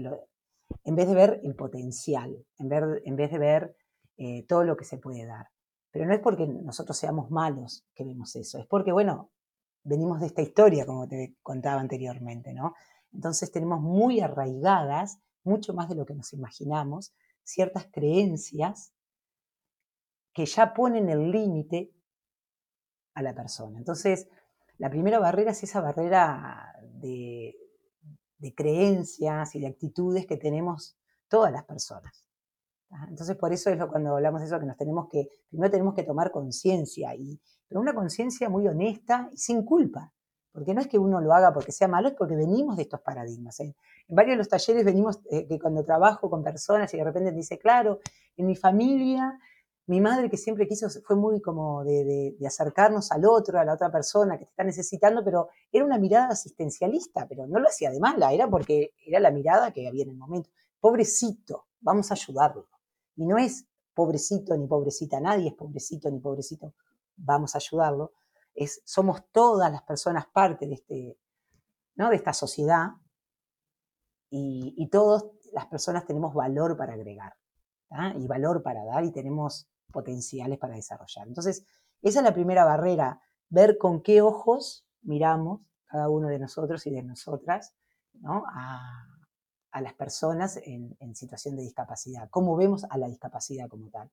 en 0.86 0.96
vez 0.96 1.08
de 1.08 1.16
ver 1.16 1.42
el 1.44 1.56
potencial, 1.56 2.46
en 2.58 2.70
vez 3.16 3.32
de 3.32 3.38
ver 3.38 3.76
eh, 4.18 4.46
todo 4.48 4.64
lo 4.64 4.78
que 4.78 4.86
se 4.86 4.98
puede 4.98 5.26
dar. 5.26 5.50
Pero 5.92 6.06
no 6.06 6.14
es 6.14 6.20
porque 6.20 6.48
nosotros 6.48 6.98
seamos 6.98 7.30
malos 7.30 7.86
que 7.94 8.04
vemos 8.04 8.36
eso, 8.36 8.60
es 8.60 8.66
porque, 8.68 8.92
bueno, 8.92 9.32
venimos 9.84 10.20
de 10.20 10.28
esta 10.28 10.42
historia, 10.42 10.86
como 10.86 11.08
te 11.08 11.36
contaba 11.42 11.82
anteriormente, 11.82 12.54
¿no? 12.54 12.76
Entonces 13.14 13.52
tenemos 13.52 13.82
muy 13.82 14.22
arraigadas, 14.22 15.20
mucho 15.44 15.74
más 15.74 15.90
de 15.90 15.96
lo 15.96 16.06
que 16.06 16.16
nos 16.16 16.34
imaginamos, 16.34 17.14
ciertas 17.44 17.88
creencias 17.92 18.94
que 20.34 20.46
ya 20.46 20.74
ponen 20.74 21.10
el 21.10 21.32
límite 21.32 21.92
a 23.14 23.22
la 23.22 23.34
persona. 23.34 23.78
Entonces, 23.78 24.30
la 24.78 24.90
primera 24.90 25.20
barrera 25.20 25.52
es 25.52 25.64
esa 25.64 25.82
barrera 25.82 26.74
de, 26.94 27.56
creencias 28.56 29.56
y 29.56 29.60
de 29.60 29.68
actitudes 29.68 30.26
que 30.26 30.38
tenemos 30.38 30.98
todas 31.28 31.52
las 31.52 31.66
personas. 31.66 32.26
Entonces, 33.08 33.36
por 33.38 33.54
eso 33.54 33.70
es 33.70 33.78
lo 33.78 33.90
cuando 33.90 34.16
hablamos 34.16 34.42
de 34.42 34.48
eso 34.48 34.60
que 34.60 34.66
nos 34.66 34.78
tenemos 34.78 35.08
que, 35.10 35.30
primero 35.50 35.72
tenemos 35.72 35.94
que 35.94 36.04
tomar 36.04 36.32
conciencia, 36.32 37.12
pero 37.68 37.80
una 37.80 37.94
conciencia 37.94 38.50
muy 38.50 38.68
honesta 38.68 39.30
y 39.32 39.38
sin 39.38 39.64
culpa. 39.64 40.12
Porque 40.52 40.74
no 40.74 40.82
es 40.82 40.88
que 40.88 41.00
uno 41.00 41.22
lo 41.22 41.34
haga 41.34 41.54
porque 41.54 41.72
sea 41.72 41.88
malo, 41.88 42.10
es 42.10 42.14
porque 42.14 42.36
venimos 42.36 42.76
de 42.76 42.84
estos 42.84 43.00
paradigmas. 43.00 43.58
¿eh? 43.62 43.74
En 44.10 44.16
varios 44.16 44.34
de 44.34 44.38
los 44.40 44.50
talleres 44.50 44.84
venimos, 44.84 45.22
eh, 45.32 45.48
que 45.48 45.58
cuando 45.58 45.86
trabajo 45.86 46.30
con 46.30 46.44
personas 46.44 46.94
y 46.94 46.98
de 46.98 47.06
repente 47.06 47.32
dice, 47.32 47.58
claro, 47.58 48.00
en 48.36 48.48
mi 48.48 48.58
familia, 48.58 49.40
mi 49.88 50.02
madre 50.02 50.30
que 50.30 50.36
siempre 50.36 50.68
quiso, 50.68 50.90
fue 51.06 51.16
muy 51.16 51.42
como 51.42 51.86
de, 51.86 52.36
acercarnos 52.46 53.12
al 53.12 53.26
otro, 53.26 53.60
a 53.60 53.64
la 53.64 53.74
otra 53.74 53.90
persona 53.90 54.38
que 54.38 54.46
te 54.46 54.52
está 54.52 54.64
necesitando, 54.66 55.24
pero 55.24 55.48
era 55.72 55.86
una 55.86 55.98
mirada 55.98 56.28
asistencialista, 56.28 57.26
pero 57.28 57.48
no 57.48 57.60
lo 57.60 57.68
hacía 57.68 57.90
de 57.90 58.00
mala, 58.02 58.34
era 58.34 58.50
porque 58.50 58.94
era 59.06 59.22
la 59.22 59.32
mirada 59.32 59.72
que 59.72 59.88
había 59.88 60.04
en 60.04 60.10
el 60.10 60.18
momento. 60.18 60.50
Pobrecito, 60.82 61.68
vamos 61.80 62.12
a 62.12 62.16
ayudarlo. 62.16 62.68
Y 63.22 63.28
no 63.28 63.38
es 63.38 63.68
pobrecito 63.94 64.58
ni 64.58 64.66
pobrecita, 64.66 65.20
nadie 65.20 65.50
es 65.50 65.54
pobrecito 65.54 66.10
ni 66.10 66.20
pobrecito, 66.20 66.74
vamos 67.18 67.54
a 67.54 67.60
ayudarlo 67.60 68.14
es, 68.56 68.82
somos 68.84 69.24
todas 69.32 69.72
las 69.72 69.84
personas 69.84 70.26
parte 70.26 70.68
de, 70.68 70.74
este, 70.74 71.20
¿no? 71.96 72.10
de 72.10 72.16
esta 72.16 72.34
sociedad 72.34 72.90
y, 74.32 74.74
y 74.76 74.90
todas 74.90 75.26
las 75.54 75.68
personas 75.68 76.04
tenemos 76.06 76.34
valor 76.34 76.76
para 76.76 76.94
agregar 76.94 77.38
y 78.18 78.26
valor 78.26 78.64
para 78.64 78.84
dar 78.86 79.04
y 79.04 79.12
tenemos 79.12 79.70
potenciales 79.92 80.58
para 80.58 80.74
desarrollar. 80.74 81.28
Entonces, 81.28 81.64
esa 82.02 82.20
es 82.20 82.24
la 82.24 82.34
primera 82.34 82.66
barrera, 82.66 83.22
ver 83.50 83.78
con 83.78 84.02
qué 84.02 84.24
ojos 84.24 84.88
miramos 85.04 85.70
cada 85.86 86.10
uno 86.10 86.28
de 86.28 86.40
nosotros 86.40 86.88
y 86.88 86.90
de 86.90 87.04
nosotras 87.04 87.76
¿no? 88.14 88.46
a, 88.48 89.11
a, 89.72 89.82
las 89.82 89.94
personas 89.94 90.58
en, 90.64 91.16
situación 91.16 91.56
de 91.56 91.64
discapacidad, 91.64 92.30
cómo 92.30 92.56
vemos 92.56 92.86
a 92.90 92.98
la 92.98 93.08
discapacidad 93.08 93.68
como 93.68 93.90
tal. 93.90 94.10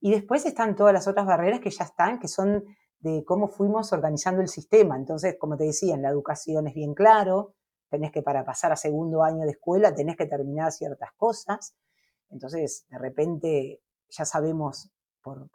Y 0.00 0.10
después 0.10 0.44
están 0.46 0.76
todas 0.76 0.92
las 0.92 1.08
otras 1.08 1.26
barreras 1.26 1.60
que 1.60 1.70
ya 1.70 1.84
están, 1.84 2.18
que 2.18 2.28
son 2.28 2.64
de 3.00 3.24
cómo 3.24 3.48
fuimos 3.48 3.92
organizando 3.92 4.42
el 4.42 4.48
sistema. 4.48 4.96
Entonces, 4.96 5.36
como 5.38 5.56
te 5.56 5.64
decía, 5.64 5.94
en 5.94 6.02
la 6.02 6.10
educación 6.10 6.66
es 6.66 6.74
bien 6.74 6.94
claro, 6.94 7.54
tenés 7.88 8.12
que 8.12 8.22
para 8.22 8.44
pasar 8.44 8.72
a 8.72 8.76
segundo 8.76 9.22
año 9.22 9.44
de 9.44 9.52
escuela 9.52 9.94
tenés 9.94 10.16
que 10.16 10.26
terminar 10.26 10.72
ciertas 10.72 11.10
cosas. 11.16 11.74
Entonces, 12.30 12.86
de 12.90 12.98
repente 12.98 13.82
ya 14.08 14.24
sabemos, 14.24 14.90
por, 15.22 15.48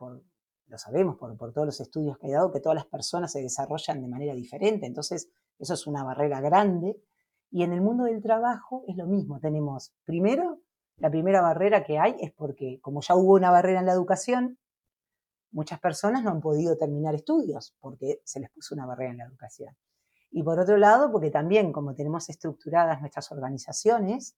lo 0.68 0.78
sabemos 0.78 1.18
por, 1.18 1.38
por, 1.38 1.54
todos 1.54 1.68
los 1.68 1.80
estudios 1.82 2.18
que 2.18 2.28
he 2.28 2.32
dado, 2.32 2.52
que 2.52 2.60
todas 2.60 2.76
las 2.76 2.86
personas 2.86 3.32
se 3.32 3.42
desarrollan 3.42 4.02
de 4.02 4.08
manera 4.08 4.34
diferente. 4.34 4.86
Entonces, 4.86 5.30
eso 5.60 5.74
es 5.74 5.88
una 5.88 6.04
barrera 6.04 6.42
grande. 6.42 6.98
Y 7.52 7.64
en 7.64 7.74
el 7.74 7.82
mundo 7.82 8.06
del 8.06 8.22
trabajo 8.22 8.84
es 8.88 8.96
lo 8.96 9.06
mismo. 9.06 9.40
Tenemos, 9.40 9.94
primero, 10.06 10.62
la 10.98 11.10
primera 11.10 11.42
barrera 11.42 11.84
que 11.84 12.00
hay 12.00 12.16
es 12.22 12.32
porque, 12.32 12.80
como 12.82 13.02
ya 13.02 13.16
hubo 13.16 13.34
una 13.34 13.52
barrera 13.52 13.82
en 13.82 13.86
la 13.86 13.92
educación, 13.92 14.58
muchas 15.52 15.80
personas 15.80 16.24
no 16.24 16.32
han 16.32 16.40
podido 16.42 16.78
terminar 16.78 17.14
estudios 17.14 17.76
porque 17.82 18.22
se 18.24 18.40
les 18.40 18.50
puso 18.52 18.74
una 18.74 18.86
barrera 18.86 19.12
en 19.12 19.18
la 19.18 19.26
educación. 19.26 19.76
Y 20.32 20.44
por 20.44 20.60
otro 20.60 20.78
lado, 20.78 21.12
porque 21.12 21.30
también 21.30 21.74
como 21.74 21.94
tenemos 21.94 22.30
estructuradas 22.30 23.02
nuestras 23.02 23.32
organizaciones, 23.34 24.38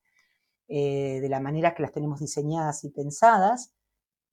eh, 0.67 1.19
de 1.21 1.29
la 1.29 1.39
manera 1.39 1.75
que 1.75 1.83
las 1.83 1.91
tenemos 1.91 2.19
diseñadas 2.19 2.83
y 2.83 2.89
pensadas, 2.89 3.75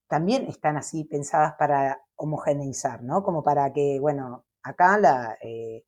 también 0.08 0.46
están 0.46 0.76
así 0.76 1.04
pensadas 1.04 1.54
para 1.58 2.00
homogeneizar, 2.16 3.02
¿no? 3.02 3.22
Como 3.22 3.42
para 3.42 3.72
que, 3.72 4.00
bueno, 4.00 4.46
acá 4.62 4.98
la, 4.98 5.36
eh, 5.42 5.84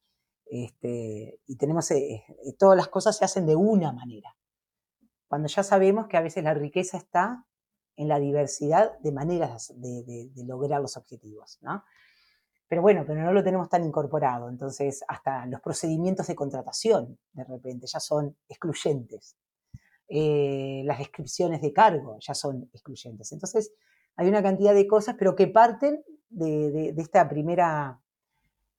este, 0.54 1.40
y 1.46 1.56
tenemos, 1.56 1.90
eh, 1.92 2.24
todas 2.58 2.76
las 2.76 2.88
cosas 2.88 3.16
se 3.16 3.24
hacen 3.24 3.46
de 3.46 3.56
una 3.56 3.90
manera. 3.90 4.36
Cuando 5.26 5.48
ya 5.48 5.62
sabemos 5.62 6.08
que 6.08 6.18
a 6.18 6.20
veces 6.20 6.44
la 6.44 6.52
riqueza 6.52 6.98
está 6.98 7.46
en 7.96 8.06
la 8.06 8.20
diversidad 8.20 8.98
de 8.98 9.12
maneras 9.12 9.72
de, 9.76 10.30
lograr 10.44 10.82
los 10.82 10.98
objetivos, 10.98 11.58
¿no? 11.62 11.82
Pero 12.68 12.82
bueno, 12.82 13.04
pero 13.06 13.22
no 13.22 13.32
lo 13.32 13.42
tenemos 13.42 13.70
tan 13.70 13.82
incorporado, 13.82 14.50
entonces 14.50 15.02
hasta 15.08 15.46
los 15.46 15.62
procedimientos 15.62 16.26
de 16.26 16.34
contratación 16.34 17.18
de 17.32 17.44
repente 17.44 17.86
ya 17.86 18.00
son 18.00 18.36
excluyentes. 18.46 19.36
Eh, 20.06 20.82
las 20.84 20.98
descripciones 20.98 21.62
de 21.62 21.72
cargo 21.72 22.18
ya 22.20 22.34
son 22.34 22.68
excluyentes. 22.74 23.32
Entonces 23.32 23.72
hay 24.16 24.28
una 24.28 24.42
cantidad 24.42 24.74
de 24.74 24.86
cosas, 24.86 25.16
pero 25.18 25.34
que 25.34 25.46
parten 25.46 26.04
de, 26.28 26.94
esta 26.98 27.26
primera 27.26 28.02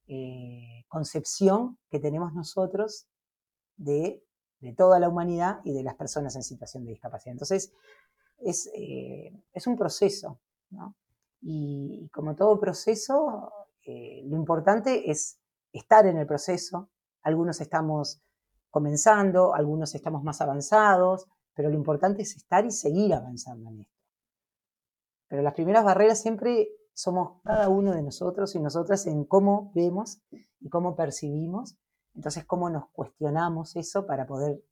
eh, 0.08 0.73
concepción 0.93 1.79
que 1.89 2.00
tenemos 2.00 2.33
nosotros 2.33 3.07
de, 3.77 4.23
toda 4.77 5.00
la 5.00 5.09
humanidad 5.09 5.59
y 5.63 5.73
de 5.73 5.81
las 5.81 5.95
personas 5.95 6.35
en 6.35 6.43
situación 6.43 6.85
de 6.85 6.91
discapacidad. 6.91 7.33
Entonces, 7.33 7.73
eh, 8.77 9.33
es, 9.51 9.67
un 9.67 9.75
proceso, 9.75 10.39
¿no? 10.69 10.95
Y, 11.41 12.09
como 12.13 12.35
todo 12.35 12.59
proceso, 12.59 13.51
eh, 13.85 14.21
lo 14.25 14.38
importante 14.38 15.09
es 15.09 15.39
estar 15.73 16.05
en 16.05 16.17
el 16.17 16.27
proceso. 16.27 16.91
Algunos 17.23 17.59
estamos 17.59 18.21
comenzando, 18.69 19.55
algunos 19.55 19.95
estamos 19.95 20.23
más 20.23 20.41
avanzados, 20.41 21.25
pero 21.55 21.69
lo 21.69 21.75
importante 21.75 22.21
es 22.21 22.35
estar 22.35 22.65
y 22.65 22.71
seguir 22.71 23.15
avanzando 23.15 23.69
en 23.71 23.81
esto. 23.81 24.00
Pero 25.27 25.41
las 25.41 25.55
primeras 25.55 25.83
barreras 25.83 26.21
siempre 26.21 26.69
somos 26.93 27.41
cada 27.43 27.69
uno 27.69 27.91
de 27.91 28.03
nosotros 28.03 28.55
y 28.55 28.59
nosotras 28.59 29.05
en 29.07 29.25
cómo 29.25 29.71
vemos 29.73 30.21
y 30.59 30.69
cómo 30.69 30.95
percibimos, 30.95 31.75
entonces 32.15 32.45
cómo 32.45 32.69
nos 32.69 32.89
cuestionamos 32.91 33.75
eso 33.75 34.05
para 34.05 34.25
poder 34.25 34.63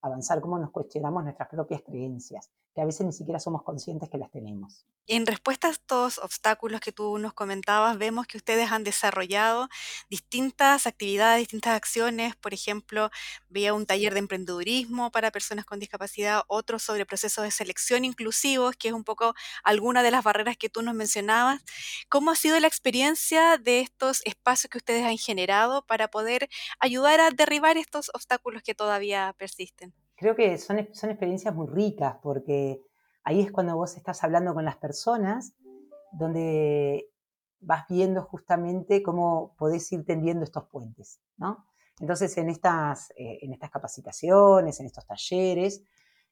avanzar, 0.00 0.40
cómo 0.40 0.58
nos 0.58 0.70
cuestionamos 0.70 1.24
nuestras 1.24 1.48
propias 1.48 1.82
creencias, 1.82 2.50
que 2.74 2.80
a 2.80 2.84
veces 2.86 3.06
ni 3.06 3.12
siquiera 3.12 3.40
somos 3.40 3.62
conscientes 3.62 4.08
que 4.10 4.18
las 4.18 4.30
tenemos. 4.30 4.84
En 5.06 5.26
respuesta 5.26 5.68
a 5.68 5.70
estos 5.70 6.16
obstáculos 6.16 6.80
que 6.80 6.90
tú 6.90 7.18
nos 7.18 7.34
comentabas, 7.34 7.98
vemos 7.98 8.26
que 8.26 8.38
ustedes 8.38 8.72
han 8.72 8.84
desarrollado 8.84 9.68
distintas 10.08 10.86
actividades, 10.86 11.40
distintas 11.40 11.74
acciones. 11.74 12.36
Por 12.36 12.54
ejemplo, 12.54 13.10
veía 13.50 13.74
un 13.74 13.84
taller 13.84 14.14
de 14.14 14.20
emprendedurismo 14.20 15.10
para 15.10 15.30
personas 15.30 15.66
con 15.66 15.78
discapacidad, 15.78 16.42
otro 16.48 16.78
sobre 16.78 17.04
procesos 17.04 17.44
de 17.44 17.50
selección 17.50 18.06
inclusivos, 18.06 18.76
que 18.76 18.88
es 18.88 18.94
un 18.94 19.04
poco 19.04 19.34
alguna 19.62 20.02
de 20.02 20.10
las 20.10 20.24
barreras 20.24 20.56
que 20.56 20.70
tú 20.70 20.80
nos 20.80 20.94
mencionabas. 20.94 21.62
¿Cómo 22.08 22.30
ha 22.30 22.36
sido 22.36 22.58
la 22.58 22.66
experiencia 22.68 23.58
de 23.58 23.80
estos 23.80 24.22
espacios 24.24 24.70
que 24.70 24.78
ustedes 24.78 25.04
han 25.04 25.18
generado 25.18 25.84
para 25.86 26.08
poder 26.08 26.48
ayudar 26.80 27.20
a 27.20 27.30
derribar 27.30 27.76
estos 27.76 28.10
obstáculos 28.14 28.62
que 28.62 28.74
todavía 28.74 29.34
persisten? 29.38 29.92
Creo 30.16 30.36
que 30.36 30.58
son, 30.58 30.88
son 30.92 31.10
experiencias 31.10 31.54
muy 31.54 31.66
ricas 31.66 32.16
porque 32.22 32.82
ahí 33.24 33.40
es 33.40 33.52
cuando 33.52 33.76
vos 33.76 33.96
estás 33.96 34.22
hablando 34.22 34.54
con 34.54 34.64
las 34.64 34.76
personas, 34.76 35.54
donde 36.12 37.10
vas 37.60 37.84
viendo 37.88 38.22
justamente 38.22 39.02
cómo 39.02 39.54
podés 39.58 39.90
ir 39.92 40.04
tendiendo 40.04 40.44
estos 40.44 40.64
puentes, 40.68 41.20
¿no? 41.36 41.66
Entonces, 42.00 42.36
en 42.38 42.50
estas, 42.50 43.10
eh, 43.16 43.38
en 43.42 43.52
estas 43.52 43.70
capacitaciones, 43.70 44.80
en 44.80 44.86
estos 44.86 45.06
talleres, 45.06 45.82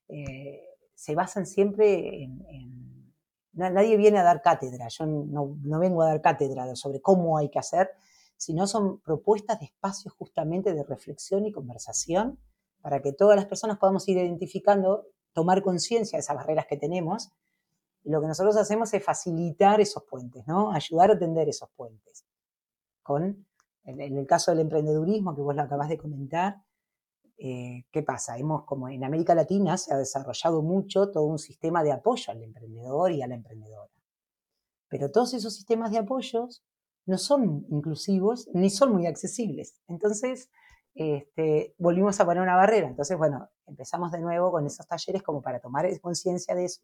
eh, 0.09 0.65
se 0.95 1.15
basan 1.15 1.47
siempre 1.47 2.25
en, 2.25 2.93
Nadie 3.55 3.99
viene 3.99 4.19
a 4.19 4.23
dar 4.23 4.41
cátedra, 4.41 4.89
yo 4.89 5.05
no, 5.05 5.59
no, 5.63 5.79
vengo 5.79 6.01
a 6.01 6.07
dar 6.07 6.23
cátedra 6.23 6.75
sobre 6.75 7.03
cómo 7.03 7.37
hay 7.37 7.51
que 7.51 7.59
hacer, 7.59 7.91
sino 8.39 8.67
son 8.67 9.01
propuestas 9.01 9.61
de 9.61 9.67
espacios 9.67 10.15
justamente 10.15 10.73
de 10.73 10.83
reflexión 10.85 11.45
y 11.45 11.53
conversación 11.53 12.39
para 12.83 13.01
que 13.01 13.13
todas 13.13 13.37
las 13.37 13.47
personas 13.47 13.79
podamos 13.79 14.07
ir 14.09 14.19
identificando, 14.19 15.07
tomar 15.33 15.63
conciencia 15.63 16.17
de 16.17 16.21
esas 16.21 16.37
barreras 16.37 16.67
que 16.69 16.77
tenemos. 16.77 17.31
Lo 18.05 18.21
que 18.21 18.27
nosotros 18.27 18.57
hacemos 18.57 18.93
es 18.93 19.03
facilitar 19.03 19.81
esos 19.81 20.03
puentes, 20.03 20.47
¿no? 20.47 20.73
Ayudar 20.73 21.13
a 21.13 21.19
tender 21.19 21.49
esos 21.49 21.71
puentes 21.71 22.25
con 23.03 23.47
En, 23.85 24.01
el 24.01 24.27
caso 24.27 24.53
del 24.53 24.61
emprendedurismo, 24.61 25.35
que 25.35 25.43
vos 25.43 25.57
lo 25.57 25.63
acabas 25.63 25.89
de 25.89 25.99
comentar, 25.99 26.63
eh, 27.37 27.85
¿qué 27.91 28.03
pasa? 28.03 28.39
Hemos, 28.39 28.65
como 28.65 28.89
en 28.89 29.03
América 29.03 29.35
Latina 29.35 29.77
se 29.77 29.93
ha 29.93 29.97
desarrollado 29.97 30.63
mucho 30.63 31.11
todo 31.11 31.25
un 31.25 31.41
sistema 31.41 31.83
de 31.83 31.91
apoyo 31.91 32.31
al 32.31 32.43
emprendedor 32.43 33.11
y 33.11 33.23
a 33.23 33.27
la 33.27 33.35
emprendedora. 33.35 33.91
Pero 34.89 35.11
todos 35.11 35.35
esos 35.35 35.55
sistemas 35.55 35.91
de 35.91 35.99
apoyos 35.99 36.63
no 37.07 37.19
son 37.19 37.67
inclusivos 37.71 38.49
ni 38.55 38.71
son 38.71 38.93
muy 38.93 39.07
accesibles. 39.07 39.81
Entonces, 39.89 40.49
este, 40.95 41.75
volvimos 41.79 42.21
a 42.21 42.25
poner 42.25 42.43
una 42.43 42.57
barrera. 42.57 42.89
Entonces, 42.89 43.17
bueno, 43.17 43.49
empezamos 43.67 44.13
de 44.13 44.21
nuevo 44.21 44.51
con 44.51 44.67
esos 44.67 44.87
talleres 44.87 45.23
como 45.23 45.43
para 45.43 45.61
tomar 45.61 45.89
conciencia 46.01 46.55
de 46.55 46.67
eso 46.67 46.83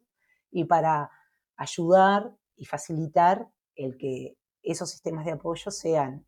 y 0.51 0.65
para 0.65 1.11
ayudar 1.55 2.31
y 2.55 2.65
facilitar 2.65 3.47
el 3.75 3.97
que 3.97 4.37
esos 4.61 4.89
sistemas 4.89 5.25
de 5.25 5.31
apoyo 5.31 5.71
sean 5.71 6.25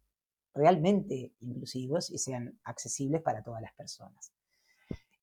realmente 0.53 1.33
inclusivos 1.39 2.09
y 2.09 2.17
sean 2.17 2.59
accesibles 2.63 3.21
para 3.21 3.43
todas 3.43 3.61
las 3.61 3.73
personas. 3.73 4.31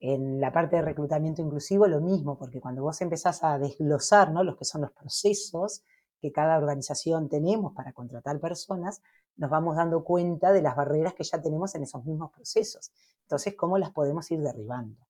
En 0.00 0.40
la 0.40 0.52
parte 0.52 0.76
de 0.76 0.82
reclutamiento 0.82 1.42
inclusivo 1.42 1.86
lo 1.86 2.00
mismo, 2.00 2.38
porque 2.38 2.60
cuando 2.60 2.82
vos 2.82 3.00
empezás 3.00 3.42
a 3.42 3.58
desglosar 3.58 4.30
¿no? 4.30 4.44
los 4.44 4.56
que 4.56 4.64
son 4.64 4.82
los 4.82 4.92
procesos 4.92 5.82
que 6.20 6.32
cada 6.32 6.56
organización 6.56 7.28
tenemos 7.28 7.72
para 7.74 7.92
contratar 7.92 8.40
personas, 8.40 9.02
nos 9.38 9.50
vamos 9.50 9.76
dando 9.76 10.04
cuenta 10.04 10.52
de 10.52 10.60
las 10.60 10.76
barreras 10.76 11.14
que 11.14 11.24
ya 11.24 11.40
tenemos 11.40 11.74
en 11.74 11.84
esos 11.84 12.04
mismos 12.04 12.32
procesos. 12.32 12.92
Entonces, 13.22 13.54
¿cómo 13.56 13.78
las 13.78 13.92
podemos 13.92 14.30
ir 14.30 14.40
derribando? 14.40 15.06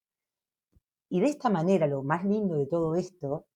Y 1.08 1.20
de 1.20 1.28
esta 1.28 1.48
manera, 1.48 1.86
lo 1.86 2.02
más 2.02 2.24
lindo 2.24 2.54
de 2.56 2.66
todo 2.66 2.94
esto 2.94 3.46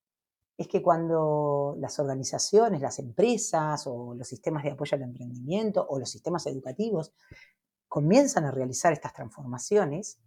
es 0.57 0.69
que 0.69 0.83
cuando 0.83 1.77
las 1.79 1.99
organizaciones, 1.99 2.81
las 2.81 2.99
empresas 2.99 3.87
o 3.87 4.15
los 4.15 4.27
sistemas 4.27 4.65
de 4.65 4.71
apoyo 4.71 4.97
al 4.97 5.03
emprendimiento 5.03 5.87
o 5.87 5.99
los 5.99 6.11
sistemas 6.11 6.47
educativos 6.47 7.13
comienzan 7.87 8.45
a 8.47 8.51
realizar 8.51 8.95
estas 8.95 9.13
transformaciones, 9.13 10.21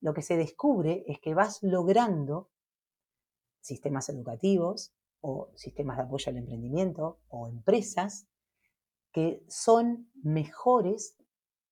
lo 0.00 0.12
que 0.12 0.20
se 0.20 0.36
descubre 0.36 1.04
es 1.06 1.20
que 1.20 1.34
vas 1.34 1.62
logrando 1.62 2.50
sistemas 3.62 4.10
educativos 4.10 4.92
o 5.22 5.48
sistemas 5.54 5.96
de 5.96 6.02
apoyo 6.02 6.30
al 6.30 6.36
emprendimiento 6.36 7.20
o 7.28 7.48
empresas 7.48 8.26
que 9.14 9.44
son 9.48 10.10
mejores 10.24 11.16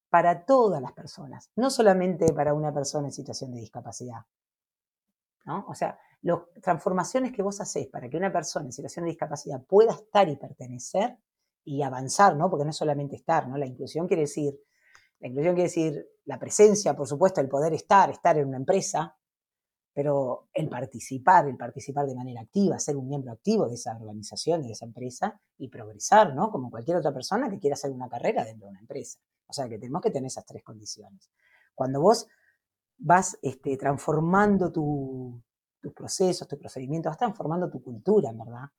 para 0.08 0.46
todas 0.46 0.80
las 0.80 0.92
personas, 0.92 1.50
no 1.56 1.70
solamente 1.70 2.32
para 2.32 2.54
una 2.54 2.72
persona 2.72 3.08
en 3.08 3.12
situación 3.12 3.50
de 3.50 3.60
discapacidad. 3.60 4.20
¿no? 5.44 5.66
O 5.68 5.74
sea, 5.74 5.98
las 6.20 6.38
transformaciones 6.62 7.32
que 7.32 7.42
vos 7.42 7.60
hacés 7.60 7.88
para 7.88 8.08
que 8.08 8.16
una 8.16 8.32
persona 8.32 8.66
en 8.66 8.72
situación 8.72 9.06
de 9.06 9.10
discapacidad 9.10 9.60
pueda 9.60 9.92
estar 9.92 10.28
y 10.28 10.36
pertenecer 10.36 11.18
y 11.64 11.82
avanzar, 11.82 12.36
¿no? 12.36 12.48
Porque 12.48 12.64
no 12.64 12.70
es 12.70 12.76
solamente 12.76 13.16
estar, 13.16 13.48
¿no? 13.48 13.58
La 13.58 13.66
inclusión 13.66 14.06
quiere 14.06 14.22
decir, 14.22 14.56
la 15.18 15.26
inclusión 15.26 15.56
quiere 15.56 15.68
decir 15.68 16.06
la 16.24 16.38
presencia, 16.38 16.94
por 16.94 17.08
supuesto, 17.08 17.40
el 17.40 17.48
poder 17.48 17.74
estar, 17.74 18.08
estar 18.10 18.38
en 18.38 18.46
una 18.46 18.58
empresa, 18.58 19.16
pero 19.94 20.48
el 20.54 20.68
participar, 20.68 21.46
el 21.48 21.56
participar 21.56 22.06
de 22.06 22.14
manera 22.14 22.40
activa, 22.40 22.78
ser 22.78 22.96
un 22.96 23.08
miembro 23.08 23.32
activo 23.32 23.68
de 23.68 23.74
esa 23.74 23.96
organización 23.96 24.64
y 24.64 24.68
de 24.68 24.72
esa 24.72 24.86
empresa 24.86 25.40
y 25.58 25.68
progresar, 25.68 26.34
¿no? 26.34 26.50
Como 26.50 26.70
cualquier 26.70 26.96
otra 26.96 27.12
persona 27.12 27.50
que 27.50 27.58
quiera 27.58 27.74
hacer 27.74 27.90
una 27.90 28.08
carrera 28.08 28.44
dentro 28.44 28.66
de 28.66 28.70
una 28.70 28.80
empresa. 28.80 29.18
O 29.46 29.52
sea 29.52 29.68
que 29.68 29.78
tenemos 29.78 30.00
que 30.00 30.10
tener 30.10 30.28
esas 30.28 30.46
tres 30.46 30.62
condiciones. 30.62 31.30
Cuando 31.74 32.00
vos 32.00 32.26
vas 32.96 33.38
este, 33.42 33.76
transformando 33.76 34.72
tus 34.72 35.92
procesos, 35.94 36.48
tus 36.48 36.58
procedimientos, 36.58 37.10
vas 37.10 37.18
transformando 37.18 37.68
tu 37.68 37.82
cultura, 37.82 38.32
verdad. 38.32 38.70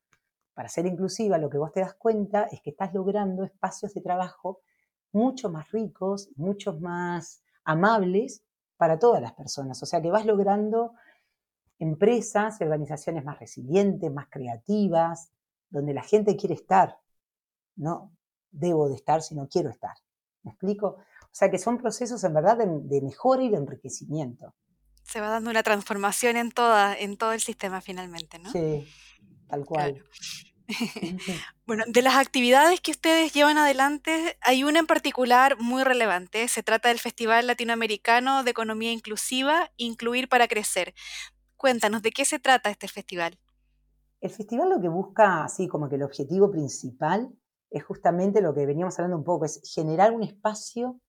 Para 0.52 0.68
ser 0.68 0.86
inclusiva, 0.86 1.38
lo 1.38 1.50
que 1.50 1.58
vos 1.58 1.72
te 1.72 1.80
das 1.80 1.94
cuenta 1.94 2.44
es 2.44 2.60
que 2.60 2.70
estás 2.70 2.92
logrando 2.92 3.44
espacios 3.44 3.94
de 3.94 4.00
trabajo 4.00 4.60
mucho 5.12 5.48
más 5.48 5.70
ricos, 5.70 6.30
mucho 6.36 6.74
más 6.80 7.42
amables 7.64 8.42
para 8.76 8.98
todas 8.98 9.22
las 9.22 9.32
personas. 9.32 9.82
O 9.82 9.86
sea 9.86 10.02
que 10.02 10.10
vas 10.10 10.26
logrando 10.26 10.94
empresas 11.78 12.60
y 12.60 12.64
organizaciones 12.64 13.24
más 13.24 13.38
resilientes, 13.38 14.12
más 14.12 14.26
creativas, 14.30 15.30
donde 15.70 15.94
la 15.94 16.02
gente 16.02 16.36
quiere 16.36 16.54
estar. 16.54 16.98
No 17.76 18.12
debo 18.50 18.88
de 18.88 18.94
estar, 18.94 19.22
sino 19.22 19.48
quiero 19.48 19.70
estar. 19.70 19.94
¿Me 20.42 20.52
explico? 20.52 20.98
O 21.22 21.36
sea 21.36 21.50
que 21.50 21.58
son 21.58 21.78
procesos 21.78 22.22
en 22.24 22.34
verdad 22.34 22.58
de, 22.58 23.02
mejora 23.02 23.42
y 23.42 23.48
de 23.48 23.56
enriquecimiento. 23.56 24.54
Se 25.02 25.20
va 25.20 25.28
dando 25.28 25.50
una 25.50 25.62
transformación 25.62 26.36
en, 26.36 26.50
toda, 26.50 26.96
en 26.96 27.16
todo 27.16 27.32
el 27.32 27.40
sistema 27.40 27.80
finalmente, 27.80 28.38
¿no? 28.38 28.50
Sí, 28.50 28.86
tal 29.48 29.64
cual. 29.64 30.04
Bueno, 31.66 31.84
de 31.86 32.02
las 32.02 32.16
actividades 32.16 32.80
que 32.80 32.90
ustedes 32.90 33.32
llevan 33.32 33.58
adelante, 33.58 34.36
hay 34.42 34.64
una 34.64 34.78
en 34.78 34.86
particular 34.86 35.58
muy 35.58 35.82
relevante. 35.82 36.46
Se 36.48 36.62
trata 36.62 36.88
del 36.88 37.00
Festival 37.00 37.46
Latinoamericano 37.46 38.44
de 38.44 38.50
Economía 38.50 38.92
Inclusiva, 38.92 39.70
Incluir 39.76 40.28
para 40.28 40.48
Crecer. 40.48 40.94
Cuéntanos, 41.64 42.02
¿de 42.02 42.10
qué 42.10 42.26
se 42.26 42.38
trata 42.38 42.68
este 42.68 42.88
festival? 42.88 43.38
El 44.20 44.28
festival 44.28 44.68
lo 44.68 44.82
que 44.82 44.88
busca, 44.90 45.44
así 45.44 45.66
como 45.66 45.88
que 45.88 45.94
el 45.94 46.02
objetivo 46.02 46.50
principal, 46.50 47.34
es 47.70 47.82
justamente 47.82 48.42
lo 48.42 48.52
que 48.52 48.66
veníamos 48.66 48.98
hablando 48.98 49.16
un 49.16 49.24
poco, 49.24 49.46
es 49.46 49.62
generar 49.74 50.12
un 50.12 50.22
espacio 50.22 51.00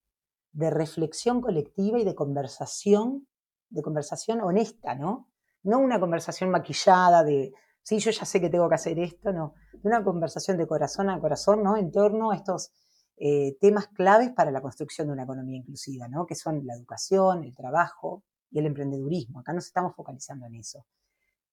de 0.52 0.70
reflexión 0.70 1.42
colectiva 1.42 1.98
y 1.98 2.04
de 2.04 2.14
conversación, 2.14 3.28
de 3.68 3.82
conversación 3.82 4.40
honesta, 4.40 4.94
¿no? 4.94 5.28
No 5.62 5.78
una 5.78 6.00
conversación 6.00 6.48
maquillada 6.48 7.22
de, 7.22 7.52
sí, 7.82 7.98
yo 7.98 8.10
ya 8.10 8.24
sé 8.24 8.40
que 8.40 8.48
tengo 8.48 8.66
que 8.70 8.76
hacer 8.76 8.98
esto, 8.98 9.34
no, 9.34 9.52
una 9.82 10.02
conversación 10.02 10.56
de 10.56 10.66
corazón 10.66 11.10
a 11.10 11.20
corazón, 11.20 11.62
¿no? 11.62 11.76
En 11.76 11.92
torno 11.92 12.30
a 12.30 12.34
estos 12.34 12.70
eh, 13.18 13.58
temas 13.60 13.88
claves 13.88 14.30
para 14.30 14.50
la 14.50 14.62
construcción 14.62 15.08
de 15.08 15.12
una 15.12 15.24
economía 15.24 15.58
inclusiva, 15.58 16.08
¿no? 16.08 16.24
Que 16.24 16.34
son 16.34 16.64
la 16.64 16.72
educación, 16.72 17.44
el 17.44 17.54
trabajo 17.54 18.24
el 18.58 18.66
emprendedurismo. 18.66 19.40
Acá 19.40 19.52
nos 19.52 19.66
estamos 19.66 19.94
focalizando 19.94 20.46
en 20.46 20.56
eso. 20.56 20.86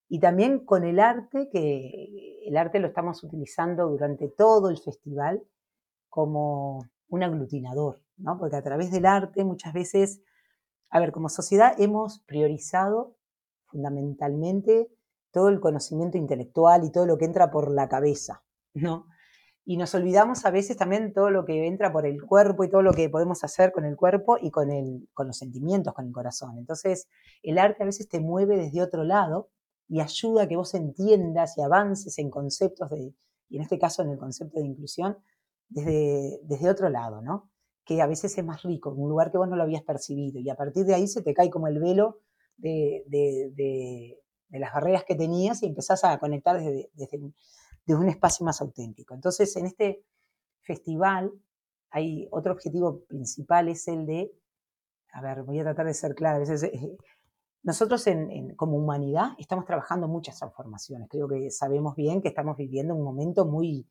Y 0.10 0.20
también 0.20 0.66
con 0.66 0.84
el 0.84 1.00
arte, 1.00 1.50
que 1.52 2.44
el 2.46 2.58
arte 2.58 2.80
lo 2.80 2.88
estamos 2.88 3.24
utilizando 3.24 3.88
durante 3.90 4.28
todo 4.28 4.70
el 4.70 4.78
festival 4.78 5.44
como 6.10 6.86
un 7.08 7.24
aglutinador, 7.24 8.02
¿no? 8.18 8.38
Porque 8.38 8.56
a 8.56 8.64
través 8.64 8.92
del 8.92 9.06
arte 9.06 9.44
muchas 9.44 9.74
veces, 9.74 10.22
a 10.90 11.00
ver, 11.00 11.12
como 11.12 11.30
sociedad 11.30 11.74
hemos 11.80 12.20
priorizado 12.20 13.16
fundamentalmente 13.66 14.92
todo 15.32 15.50
el 15.50 15.60
conocimiento 15.60 16.18
intelectual 16.18 16.84
y 16.84 16.92
todo 16.92 17.08
lo 17.08 17.18
que 17.18 17.26
entra 17.26 17.50
por 17.50 17.72
la 17.72 17.90
cabeza, 17.90 18.44
¿no? 18.76 19.08
Y 19.66 19.78
nos 19.78 19.96
olvidamos 19.96 20.46
a 20.46 20.52
veces 20.52 20.76
también 20.76 21.14
todo 21.14 21.30
lo 21.30 21.46
que 21.46 21.68
entra 21.68 21.92
por 21.94 22.06
el 22.06 22.22
cuerpo 22.22 22.64
y 22.64 22.70
todo 22.70 22.82
lo 22.82 22.94
que 22.94 23.10
podemos 23.10 23.44
hacer 23.44 23.72
con 23.72 23.86
el 23.86 23.96
cuerpo 23.96 24.38
y 24.42 24.52
con, 24.52 24.72
el, 24.72 25.08
con 25.14 25.28
los 25.28 25.38
sentimientos, 25.38 25.94
con 25.94 26.06
el 26.06 26.12
corazón. 26.12 26.58
Entonces, 26.58 27.08
el 27.44 27.58
arte 27.58 27.84
a 27.84 27.86
veces 27.86 28.10
te 28.10 28.20
mueve 28.20 28.58
desde 28.58 28.82
otro 28.82 29.04
lado 29.04 29.50
y 29.88 30.02
ayuda 30.02 30.44
a 30.44 30.48
que 30.48 30.58
vos 30.58 30.74
entiendas 30.74 31.58
y 31.58 31.62
avances 31.62 32.18
en 32.18 32.30
conceptos 32.30 32.90
de, 32.90 33.14
y 33.50 33.56
en 33.58 33.62
este 33.62 33.80
caso 33.80 34.02
en 34.02 34.10
el 34.10 34.18
concepto 34.18 34.60
de 34.60 34.66
inclusión, 34.66 35.18
desde, 35.70 36.40
desde 36.44 36.70
otro 36.70 36.90
lado, 36.90 37.22
¿no? 37.22 37.50
Que 37.86 38.02
a 38.02 38.08
veces 38.08 38.38
es 38.38 38.44
más 38.44 38.64
rico, 38.64 38.92
un 38.92 39.10
lugar 39.10 39.32
que 39.32 39.38
vos 39.38 39.48
no 39.48 39.56
lo 39.56 39.64
habías 39.64 39.84
percibido 39.84 40.40
y 40.40 40.50
a 40.50 40.56
partir 40.56 40.86
de 40.86 40.96
ahí 40.96 41.08
se 41.08 41.22
te 41.22 41.34
cae 41.34 41.50
como 41.50 41.68
el 41.68 41.80
velo 41.80 42.20
de, 42.58 43.04
de 44.54 44.60
las 44.60 44.72
barreras 44.72 45.04
que 45.04 45.16
tenías 45.16 45.64
y 45.64 45.66
empezás 45.66 46.04
a 46.04 46.20
conectar 46.20 46.58
desde, 46.58 46.90
un 47.88 48.08
espacio 48.08 48.46
más 48.46 48.62
auténtico. 48.62 49.14
Entonces, 49.14 49.56
en 49.58 49.66
este 49.66 50.04
festival 50.62 51.32
hay 51.90 52.28
otro 52.32 52.54
objetivo 52.54 53.04
principal, 53.06 53.68
es 53.70 53.88
el 53.88 54.06
de, 54.06 54.34
a 55.12 55.22
ver, 55.22 55.44
voy 55.44 55.60
a 55.60 55.64
tratar 55.64 55.86
de 55.86 55.94
ser 55.94 56.16
clara, 56.16 56.38
a 56.38 56.40
veces, 56.40 56.64
eh, 56.64 56.98
nosotros 57.62 58.06
como 58.58 58.78
humanidad 58.78 59.32
estamos 59.38 59.66
trabajando 59.66 60.08
muchas 60.08 60.38
transformaciones, 60.38 61.08
creo 61.10 61.28
que 61.28 61.50
sabemos 61.52 61.96
bien 61.96 62.22
que 62.22 62.30
estamos 62.30 62.58
viviendo 62.58 62.96
un 62.96 63.04
momento 63.04 63.46
muy, 63.46 63.88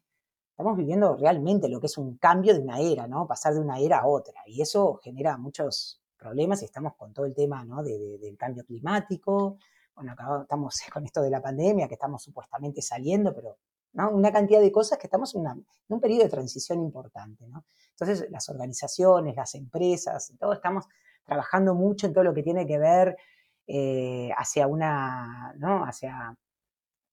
estamos 0.51 0.77
viviendo 0.77 1.17
realmente 1.17 1.69
lo 1.69 1.81
que 1.81 1.87
es 1.87 1.97
un 1.97 2.17
cambio 2.17 2.55
de 2.55 2.61
una 2.61 2.81
era, 2.81 3.07
¿no? 3.07 3.27
Pasar 3.27 3.55
de 3.55 3.61
una 3.61 3.79
era 3.79 4.01
a 4.01 4.07
otra, 4.07 4.43
y 4.47 4.61
eso 4.61 5.01
genera 5.03 5.39
muchos 5.39 6.03
problemas 6.23 6.63
y 6.63 6.67
estamos 6.67 6.95
con 6.97 7.13
todo 7.13 7.27
el 7.27 7.35
tema 7.35 7.65
¿no? 7.65 7.83
del 7.83 8.37
cambio 8.39 8.65
climático, 8.65 9.59
bueno, 9.95 10.13
acá 10.13 10.43
estamos 10.43 10.81
con 10.93 11.05
esto 11.05 11.21
de 11.23 11.31
la 11.31 11.43
pandemia, 11.43 11.89
que 11.89 11.95
estamos 11.95 12.23
supuestamente 12.23 12.81
saliendo, 12.81 13.35
pero 13.35 13.59
¿no? 13.93 14.11
una 14.11 14.33
cantidad 14.33 14.61
de 14.61 14.73
cosas 14.73 14.99
que 14.99 15.07
estamos 15.07 15.35
en, 15.35 15.47
un 15.89 16.01
periodo 16.01 16.25
de 16.25 16.31
transición 16.31 16.81
importante. 16.81 17.45
Entonces, 17.91 18.31
las 18.31 18.49
organizaciones, 18.49 19.37
las 19.37 19.55
empresas, 19.55 20.33
todos 20.39 20.57
estamos 20.57 20.87
trabajando 21.25 21.75
mucho 21.75 22.07
en 22.07 22.13
todo 22.13 22.25
lo 22.25 22.35
que 22.35 22.43
tiene 22.43 22.67
que 22.67 22.79
ver 22.79 23.17
eh, 23.67 24.31
hacia 24.37 24.67
una, 24.67 25.55
hacia, 25.87 26.37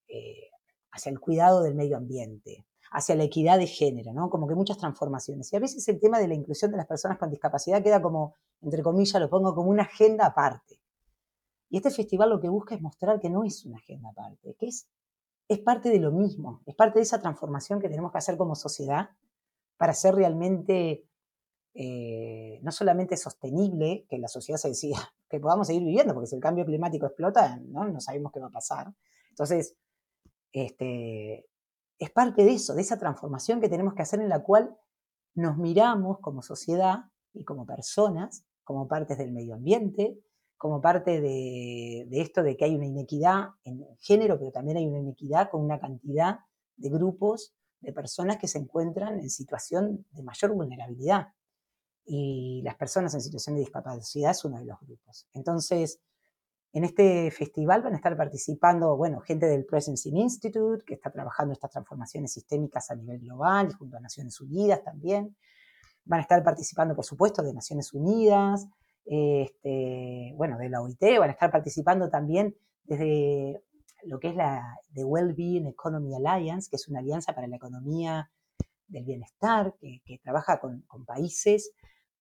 eh, 0.07 0.49
hacia 0.91 1.11
el 1.11 1.19
cuidado 1.19 1.61
del 1.61 1.75
medio 1.75 1.97
ambiente, 1.97 2.65
hacia 2.91 3.15
la 3.15 3.23
equidad 3.23 3.59
de 3.59 3.67
género, 3.67 4.13
¿no? 4.13 4.29
Como 4.29 4.47
que 4.47 4.55
muchas 4.55 4.77
transformaciones. 4.77 5.53
Y 5.53 5.55
a 5.57 5.59
veces 5.59 5.87
el 5.87 5.99
tema 5.99 6.19
de 6.19 6.27
la 6.27 6.33
inclusión 6.33 6.71
de 6.71 6.77
las 6.77 6.87
personas 6.87 7.17
con 7.17 7.29
discapacidad 7.29 7.83
queda 7.83 8.01
como, 8.01 8.35
entre 8.61 8.81
comillas, 8.81 9.21
lo 9.21 9.29
pongo 9.29 9.53
como 9.53 9.69
una 9.69 9.83
agenda 9.83 10.25
aparte. 10.25 10.79
Y 11.69 11.77
este 11.77 11.91
festival 11.91 12.31
lo 12.31 12.39
que 12.39 12.49
busca 12.49 12.73
es 12.73 12.81
mostrar 12.81 13.19
que 13.19 13.29
no 13.29 13.43
es 13.43 13.63
una 13.65 13.77
agenda 13.77 14.09
aparte, 14.09 14.55
que 14.59 14.67
es, 14.67 14.87
es 15.49 15.59
parte 15.59 15.89
de 15.89 15.99
lo 15.99 16.11
mismo, 16.11 16.61
es 16.67 16.75
parte 16.75 16.99
de 16.99 17.03
esa 17.03 17.19
transformación 17.19 17.81
que 17.81 17.89
tenemos 17.89 18.11
que 18.11 18.19
hacer 18.19 18.37
como 18.37 18.55
sociedad 18.55 19.09
para 19.77 19.93
ser 19.93 20.13
realmente 20.13 21.03
eh, 21.73 22.59
no 22.61 22.71
solamente 22.71 23.17
sostenible, 23.17 24.05
que 24.07 24.19
la 24.19 24.27
sociedad 24.27 24.59
se 24.59 24.69
decida 24.69 24.97
que 25.29 25.39
podamos 25.39 25.67
seguir 25.67 25.83
viviendo, 25.83 26.13
porque 26.13 26.27
si 26.27 26.35
el 26.35 26.41
cambio 26.41 26.65
climático 26.65 27.07
explota, 27.07 27.59
no, 27.65 27.87
no 27.87 27.99
sabemos 27.99 28.31
qué 28.31 28.39
va 28.39 28.47
a 28.47 28.51
pasar. 28.51 28.93
Entonces, 29.29 29.75
este, 30.51 31.47
es 31.97 32.11
parte 32.11 32.43
de 32.43 32.51
eso, 32.51 32.75
de 32.75 32.81
esa 32.81 32.99
transformación 32.99 33.59
que 33.59 33.69
tenemos 33.69 33.95
que 33.95 34.03
hacer 34.03 34.19
en 34.21 34.29
la 34.29 34.43
cual 34.43 34.77
nos 35.33 35.57
miramos 35.57 36.19
como 36.19 36.43
sociedad 36.43 37.05
y 37.33 37.43
como 37.43 37.65
personas, 37.65 38.45
como 38.63 38.87
partes 38.87 39.17
del 39.17 39.31
medio 39.31 39.55
ambiente, 39.55 40.19
como 40.59 40.81
parte 40.81 41.21
de, 41.21 42.05
esto 42.11 42.43
de 42.43 42.57
que 42.57 42.65
hay 42.65 42.75
una 42.75 42.85
inequidad 42.85 43.47
en 43.63 43.87
género, 44.01 44.37
pero 44.37 44.51
también 44.51 44.75
hay 44.75 44.87
una 44.87 44.99
inequidad 44.99 45.49
con 45.49 45.63
una 45.63 45.79
cantidad 45.79 46.39
de 46.75 46.89
grupos 46.89 47.55
de 47.79 47.93
personas 47.93 48.37
que 48.37 48.49
se 48.49 48.57
encuentran 48.57 49.21
en 49.21 49.29
situación 49.29 50.05
de 50.11 50.21
mayor 50.21 50.51
vulnerabilidad. 50.51 51.29
Y 52.05 52.61
las 52.65 52.75
personas 52.75 53.13
en 53.13 53.21
situación 53.21 53.55
de 53.55 53.61
discapacidad 53.61 54.31
es 54.31 54.43
uno 54.43 54.59
de 54.59 54.65
los 54.65 54.77
grupos. 54.81 55.27
Entonces, 55.31 56.01
en 56.73 56.83
este 56.83 57.31
festival 57.31 57.81
van 57.81 57.93
a 57.93 57.95
estar 57.95 58.17
participando, 58.17 58.97
bueno, 58.97 59.21
gente 59.21 59.45
del 59.45 59.65
Presencing 59.65 60.17
Institute, 60.17 60.83
que 60.85 60.95
está 60.95 61.09
trabajando 61.09 61.53
estas 61.53 61.71
transformaciones 61.71 62.33
sistémicas 62.33 62.91
a 62.91 62.95
nivel 62.95 63.21
global 63.21 63.69
y 63.71 63.73
junto 63.75 63.95
a 63.95 64.01
Naciones 64.01 64.41
Unidas 64.41 64.83
también. 64.83 65.37
Van 66.03 66.19
a 66.19 66.23
estar 66.23 66.43
participando, 66.43 66.95
por 66.95 67.05
supuesto, 67.05 67.43
de 67.43 67.53
Naciones 67.53 67.93
Unidas, 67.93 68.67
este, 69.11 70.33
bueno, 70.35 70.59
de 70.59 70.69
la 70.69 70.83
OIT, 70.83 71.01
van 71.17 71.29
a 71.29 71.33
estar 71.33 71.51
participando 71.51 72.11
también 72.11 72.55
desde 72.83 73.59
lo 74.03 74.19
que 74.19 74.29
es 74.29 74.35
la 74.35 74.77
The 74.93 75.03
Wellbeing 75.03 75.65
Economy 75.65 76.13
Alliance, 76.13 76.69
que 76.69 76.75
es 76.75 76.87
una 76.87 76.99
alianza 76.99 77.33
para 77.33 77.47
la 77.47 77.55
economía 77.55 78.29
del 78.87 79.05
bienestar, 79.05 79.73
que, 79.81 80.19
trabaja 80.23 80.59
con, 80.59 80.83
países 81.07 81.71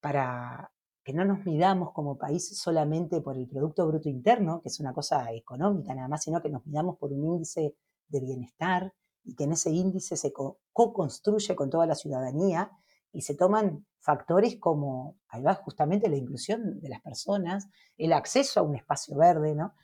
para 0.00 0.72
que 1.04 1.12
no 1.12 1.26
nos 1.26 1.44
midamos 1.44 1.92
como 1.92 2.16
país 2.16 2.58
solamente 2.58 3.20
por 3.20 3.36
el 3.36 3.46
Producto 3.48 3.86
Bruto 3.86 4.08
Interno, 4.08 4.62
que 4.62 4.68
es 4.68 4.80
una 4.80 4.94
cosa 4.94 5.30
económica 5.32 5.94
nada 5.94 6.08
más, 6.08 6.24
sino 6.24 6.40
que 6.40 6.48
nos 6.48 6.64
midamos 6.66 6.96
por 6.96 7.12
un 7.12 7.24
índice 7.24 7.74
de 8.08 8.20
bienestar 8.20 8.94
y 9.24 9.34
que 9.34 9.44
en 9.44 9.52
ese 9.52 9.70
índice 9.70 10.16
se 10.16 10.32
co-construye 10.32 11.54
con 11.54 11.68
toda 11.68 11.86
la 11.86 11.94
ciudadanía 11.94 12.70
y 13.12 13.22
se 13.22 13.34
toman 13.34 13.86
factores 14.00 14.56
como, 14.56 15.16
ahí 15.28 15.42
va 15.42 15.54
justamente 15.54 16.08
la 16.08 16.16
inclusión 16.16 16.80
de 16.80 16.88
las 16.88 17.00
personas, 17.00 17.68
el 17.96 18.12
acceso 18.12 18.60
a 18.60 18.62
un 18.62 18.76
espacio 18.76 19.16
verde, 19.16 19.54
¿no? 19.54 19.74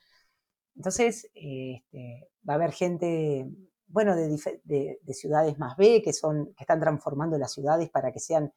Entonces, 0.75 1.29
este, 1.33 2.29
va 2.47 2.53
a 2.53 2.55
haber 2.57 2.71
gente, 2.71 3.49
bueno, 3.87 4.15
de, 4.15 4.27
de, 4.63 5.13
ciudades 5.13 5.57
más 5.57 5.77
B, 5.77 6.01
que, 6.03 6.13
son, 6.13 6.53
que 6.55 6.63
están 6.63 6.79
transformando 6.79 7.37
las 7.37 7.53
ciudades 7.53 7.89
para 7.89 8.11
que 8.11 8.19
sean 8.19 8.51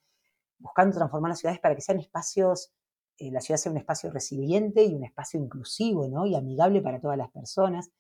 buscando 0.58 0.96
transformar 0.96 1.30
las 1.30 1.38
ciudades 1.38 1.60
para 1.60 1.74
que 1.74 1.80
sean 1.80 2.00
espacios, 2.00 2.72
eh, 3.18 3.30
la 3.30 3.40
ciudad 3.40 3.58
sea 3.58 3.72
un 3.72 3.78
espacio 3.78 4.10
resiliente 4.10 4.84
y 4.84 4.94
un 4.94 5.04
espacio 5.04 5.40
inclusivo, 5.40 6.08
¿no? 6.08 6.26
Y 6.26 6.34
amigable 6.34 6.80
para 6.80 7.00
todas 7.00 7.16
las 7.16 7.30
personas. 7.30 7.90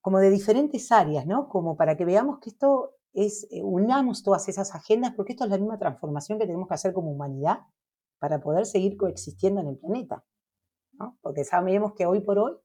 Como 0.00 0.18
de 0.18 0.30
diferentes 0.30 0.90
áreas, 0.90 1.26
¿no? 1.26 1.48
Como 1.48 1.76
para 1.76 1.96
que 1.96 2.04
veamos 2.04 2.38
que 2.40 2.50
esto 2.50 2.96
es, 3.12 3.46
eh, 3.50 3.62
unamos 3.62 4.22
todas 4.22 4.48
esas 4.48 4.74
agendas, 4.74 5.12
porque 5.14 5.32
esto 5.32 5.44
es 5.44 5.50
la 5.50 5.58
misma 5.58 5.78
transformación 5.78 6.38
que 6.38 6.46
tenemos 6.46 6.68
que 6.68 6.74
hacer 6.74 6.92
como 6.92 7.10
humanidad 7.10 7.60
para 8.18 8.40
poder 8.40 8.66
seguir 8.66 8.96
coexistiendo 8.96 9.60
en 9.60 9.68
el 9.68 9.78
planeta. 9.78 10.24
Porque 11.20 11.44
sabemos 11.44 11.94
que 11.94 12.06
hoy 12.06 12.20
por 12.20 12.38
hoy 12.38 12.56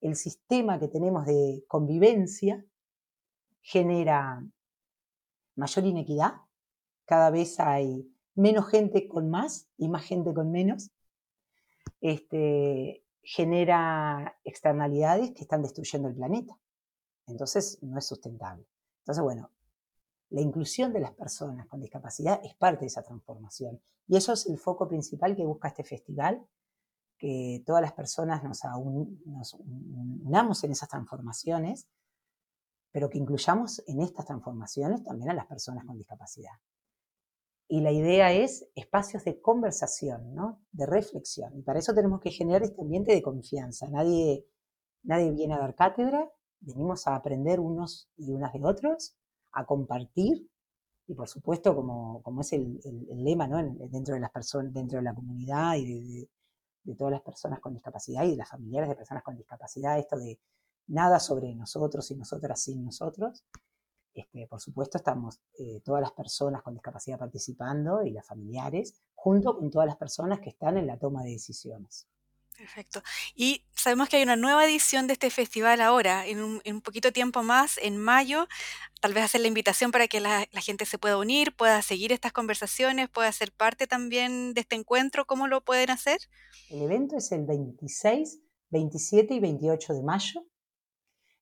el 0.00 0.16
sistema 0.16 0.78
que 0.78 0.88
tenemos 0.88 1.26
de 1.26 1.64
convivencia 1.68 2.64
genera 3.60 4.44
mayor 5.54 5.84
inequidad, 5.84 6.34
cada 7.04 7.30
vez 7.30 7.58
hay 7.60 8.10
menos 8.34 8.68
gente 8.68 9.08
con 9.08 9.30
más 9.30 9.68
y 9.76 9.88
más 9.88 10.04
gente 10.04 10.32
con 10.32 10.50
menos, 10.50 10.90
este, 12.00 13.04
genera 13.22 14.38
externalidades 14.44 15.32
que 15.32 15.42
están 15.42 15.62
destruyendo 15.62 16.08
el 16.08 16.14
planeta. 16.14 16.58
Entonces 17.26 17.82
no 17.82 17.98
es 17.98 18.06
sustentable. 18.06 18.66
Entonces, 19.00 19.22
bueno, 19.22 19.50
la 20.30 20.40
inclusión 20.40 20.92
de 20.92 21.00
las 21.00 21.12
personas 21.12 21.66
con 21.66 21.80
discapacidad 21.80 22.40
es 22.44 22.54
parte 22.54 22.80
de 22.80 22.86
esa 22.86 23.02
transformación. 23.02 23.80
Y 24.06 24.16
eso 24.16 24.32
es 24.32 24.46
el 24.46 24.58
foco 24.58 24.88
principal 24.88 25.34
que 25.34 25.44
busca 25.44 25.68
este 25.68 25.84
festival, 25.84 26.46
que 27.16 27.62
todas 27.66 27.82
las 27.82 27.92
personas 27.92 28.42
nos, 28.44 29.54
unamos 29.54 30.62
en 30.64 30.72
esas 30.72 30.88
transformaciones, 30.88 31.88
pero 32.92 33.10
que 33.10 33.18
incluyamos 33.18 33.82
en 33.86 34.00
estas 34.00 34.26
transformaciones 34.26 35.02
también 35.02 35.30
a 35.30 35.34
las 35.34 35.46
personas 35.46 35.84
con 35.84 35.96
discapacidad. 35.96 36.52
Y 37.70 37.80
la 37.80 37.92
idea 37.92 38.32
es 38.32 38.66
espacios 38.74 39.24
de 39.24 39.40
conversación, 39.42 40.34
¿no? 40.34 40.62
de 40.72 40.86
reflexión. 40.86 41.56
Y 41.58 41.62
para 41.62 41.80
eso 41.80 41.92
tenemos 41.92 42.20
que 42.20 42.30
generar 42.30 42.62
este 42.62 42.80
ambiente 42.80 43.12
de 43.12 43.20
confianza. 43.20 43.88
Nadie, 43.88 44.46
nadie 45.02 45.30
viene 45.32 45.54
a 45.54 45.58
dar 45.58 45.74
cátedra, 45.74 46.30
venimos 46.60 47.06
a 47.06 47.14
aprender 47.14 47.60
unos 47.60 48.08
y 48.16 48.32
unas 48.32 48.54
de 48.54 48.64
otros, 48.64 49.18
a 49.58 49.64
compartir. 49.64 50.48
Y 51.06 51.14
por 51.14 51.28
supuesto, 51.28 51.74
como, 51.74 52.22
como 52.22 52.42
es 52.42 52.52
el, 52.52 52.80
lema 53.08 53.48
¿no? 53.48 53.56
dentro 53.88 54.14
de 54.14 54.20
las 54.20 54.30
personas, 54.30 54.72
dentro 54.72 54.98
de 54.98 55.04
la 55.04 55.14
comunidad 55.14 55.74
y 55.76 56.28
de, 56.84 56.94
todas 56.96 57.12
las 57.12 57.22
personas 57.22 57.60
con 57.60 57.74
discapacidad 57.74 58.24
y 58.24 58.30
de 58.30 58.36
las 58.36 58.48
familiares 58.48 58.88
de 58.88 58.94
personas 58.94 59.22
con 59.22 59.36
discapacidad, 59.36 59.98
esto 59.98 60.16
de 60.16 60.38
nada 60.86 61.20
sobre 61.20 61.54
nosotros 61.54 62.10
y 62.10 62.16
nosotras 62.16 62.62
sin 62.62 62.82
nosotros. 62.84 63.44
Este, 64.14 64.46
por 64.46 64.60
supuesto, 64.60 64.96
estamos 64.96 65.40
eh, 65.58 65.80
todas 65.84 66.00
las 66.00 66.12
personas 66.12 66.62
con 66.62 66.74
discapacidad 66.74 67.18
participando 67.18 68.02
y 68.02 68.10
las 68.10 68.26
familiares, 68.26 68.94
junto 69.14 69.56
con 69.56 69.70
todas 69.70 69.86
las 69.86 69.96
personas 69.96 70.40
que 70.40 70.50
están 70.50 70.78
en 70.78 70.86
la 70.86 70.98
toma 70.98 71.22
de 71.22 71.32
decisiones. 71.32 72.06
Perfecto. 72.58 73.02
Y 73.36 73.62
sabemos 73.72 74.08
que 74.08 74.16
hay 74.16 74.24
una 74.24 74.34
nueva 74.34 74.64
edición 74.64 75.06
de 75.06 75.12
este 75.12 75.30
festival 75.30 75.80
ahora, 75.80 76.26
en 76.26 76.42
un, 76.42 76.80
poquito 76.80 77.12
tiempo 77.12 77.44
más, 77.44 77.78
en 77.80 77.96
mayo. 77.96 78.48
Tal 79.00 79.14
vez 79.14 79.22
hacer 79.22 79.42
la 79.42 79.46
invitación 79.46 79.92
para 79.92 80.08
que 80.08 80.18
la, 80.18 80.44
gente 80.54 80.84
se 80.84 80.98
pueda 80.98 81.18
unir, 81.18 81.54
pueda 81.54 81.80
seguir 81.82 82.12
estas 82.12 82.32
conversaciones, 82.32 83.08
pueda 83.08 83.30
ser 83.30 83.52
parte 83.52 83.86
también 83.86 84.54
de 84.54 84.62
este 84.62 84.74
encuentro. 84.74 85.24
¿Cómo 85.24 85.46
lo 85.46 85.60
pueden 85.60 85.90
hacer? 85.90 86.18
El 86.68 86.82
evento 86.82 87.16
es 87.16 87.30
el 87.30 87.46
26, 87.46 88.40
27 88.70 89.34
y 89.34 89.38
28 89.38 89.94
de 89.94 90.02
mayo. 90.02 90.44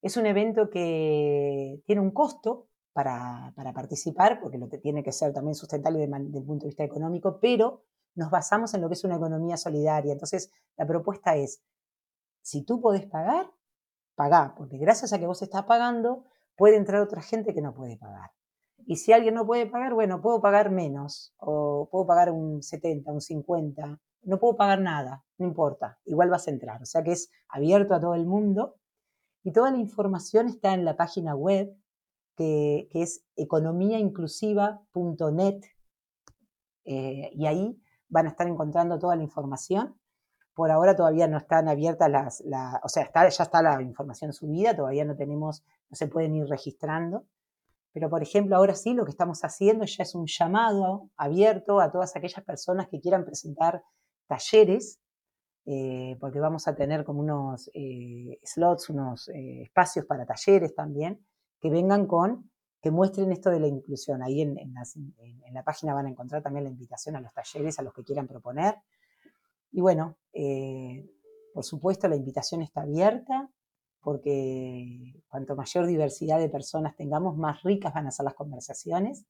Es 0.02 0.18
un 0.18 0.26
evento 0.26 0.68
que 0.68 1.80
tiene 1.86 2.02
un 2.02 2.10
costo 2.10 2.68
para, 2.92 3.54
participar, 3.74 4.38
porque 4.38 4.58
lo 4.58 4.68
que 4.68 4.76
tiene 4.76 5.02
que 5.02 5.12
ser 5.12 5.32
también 5.32 5.54
sustentable 5.54 6.00
desde 6.00 6.38
el 6.38 6.44
punto 6.44 6.64
de 6.64 6.68
vista 6.68 6.84
económico, 6.84 7.38
pero 7.40 7.84
nos 8.16 8.30
basamos 8.30 8.74
en 8.74 8.80
lo 8.80 8.88
que 8.88 8.94
es 8.94 9.04
una 9.04 9.16
economía 9.16 9.56
solidaria. 9.56 10.12
Entonces, 10.12 10.50
la 10.76 10.86
propuesta 10.86 11.36
es, 11.36 11.62
si 12.42 12.64
tú 12.64 12.80
podés 12.80 13.06
pagar, 13.06 13.50
pagá, 14.14 14.54
porque 14.56 14.78
gracias 14.78 15.12
a 15.12 15.18
que 15.18 15.26
vos 15.26 15.42
estás 15.42 15.64
pagando, 15.64 16.24
puede 16.56 16.76
entrar 16.76 17.02
otra 17.02 17.22
gente 17.22 17.54
que 17.54 17.60
no 17.60 17.74
puede 17.74 17.96
pagar. 17.96 18.30
Y 18.86 18.96
si 18.96 19.12
alguien 19.12 19.34
no 19.34 19.46
puede 19.46 19.66
pagar, 19.66 19.94
bueno, 19.94 20.22
puedo 20.22 20.40
pagar 20.40 20.70
menos, 20.70 21.34
o 21.38 21.88
puedo 21.90 22.06
pagar 22.06 22.30
un 22.30 22.62
70, 22.62 23.12
un 23.12 23.20
50, 23.20 24.00
no 24.22 24.38
puedo 24.38 24.56
pagar 24.56 24.80
nada, 24.80 25.24
no 25.38 25.46
importa, 25.46 25.98
igual 26.04 26.30
vas 26.30 26.46
a 26.48 26.50
entrar. 26.50 26.82
O 26.82 26.86
sea 26.86 27.02
que 27.02 27.12
es 27.12 27.30
abierto 27.48 27.94
a 27.94 28.00
todo 28.00 28.14
el 28.14 28.26
mundo 28.26 28.76
y 29.42 29.52
toda 29.52 29.70
la 29.70 29.78
información 29.78 30.48
está 30.48 30.74
en 30.74 30.84
la 30.84 30.96
página 30.96 31.34
web 31.34 31.74
que, 32.36 32.88
es 32.92 33.24
economiainclusiva.net 33.36 35.60
eh, 36.84 37.30
y 37.32 37.46
ahí 37.46 37.80
van 38.08 38.26
a 38.26 38.30
estar 38.30 38.46
encontrando 38.46 38.98
toda 38.98 39.16
la 39.16 39.22
información. 39.22 39.98
Por 40.54 40.70
ahora 40.70 40.96
todavía 40.96 41.28
no 41.28 41.36
están 41.38 41.68
abiertas 41.68 42.10
las, 42.10 42.42
o 42.82 42.88
sea, 42.88 43.10
ya 43.14 43.42
está 43.44 43.62
la 43.62 43.82
información 43.82 44.32
subida, 44.32 44.74
todavía 44.74 45.04
no 45.04 45.16
tenemos, 45.16 45.64
no 45.90 45.96
se 45.96 46.08
pueden 46.08 46.34
ir 46.34 46.46
registrando. 46.46 47.24
Pero, 47.92 48.10
por 48.10 48.22
ejemplo, 48.22 48.56
ahora 48.56 48.74
sí 48.74 48.94
lo 48.94 49.04
que 49.04 49.10
estamos 49.10 49.42
haciendo 49.42 49.84
ya 49.84 50.02
es 50.02 50.14
un 50.14 50.26
llamado 50.26 51.10
abierto 51.16 51.80
a 51.80 51.90
todas 51.90 52.16
aquellas 52.16 52.44
personas 52.44 52.88
que 52.88 53.00
quieran 53.00 53.24
presentar 53.24 53.82
talleres 54.26 55.00
eh, 55.68 56.16
porque 56.20 56.38
vamos 56.38 56.68
a 56.68 56.76
tener 56.76 57.04
como 57.04 57.20
unos 57.20 57.68
eh, 57.74 58.38
slots, 58.44 58.88
unos 58.88 59.28
eh, 59.30 59.62
espacios 59.62 60.06
para 60.06 60.24
talleres 60.24 60.76
también, 60.76 61.26
que 61.60 61.70
vengan 61.70 62.06
con, 62.06 62.50
que 62.86 62.92
muestren 62.92 63.32
esto 63.32 63.50
de 63.50 63.58
la 63.58 63.66
inclusión. 63.66 64.22
Ahí 64.22 64.42
en, 64.42 64.54
la 65.52 65.64
página 65.64 65.92
van 65.92 66.06
a 66.06 66.10
encontrar 66.10 66.40
también 66.40 66.62
la 66.62 66.70
invitación 66.70 67.16
a 67.16 67.20
los 67.20 67.34
talleres, 67.34 67.80
a 67.80 67.82
los 67.82 67.92
que 67.92 68.04
quieran 68.04 68.28
proponer. 68.28 68.76
Y 69.72 69.80
bueno, 69.80 70.16
por 71.52 71.64
supuesto 71.64 72.06
la 72.06 72.14
invitación 72.14 72.62
está 72.62 72.82
abierta, 72.82 73.50
porque 74.00 75.20
cuanto 75.26 75.56
mayor 75.56 75.86
diversidad 75.86 76.38
de 76.38 76.48
personas 76.48 76.94
tengamos, 76.94 77.36
más 77.36 77.64
ricas 77.64 77.92
van 77.92 78.06
a 78.06 78.12
ser 78.12 78.22
las 78.22 78.34
conversaciones. 78.34 79.26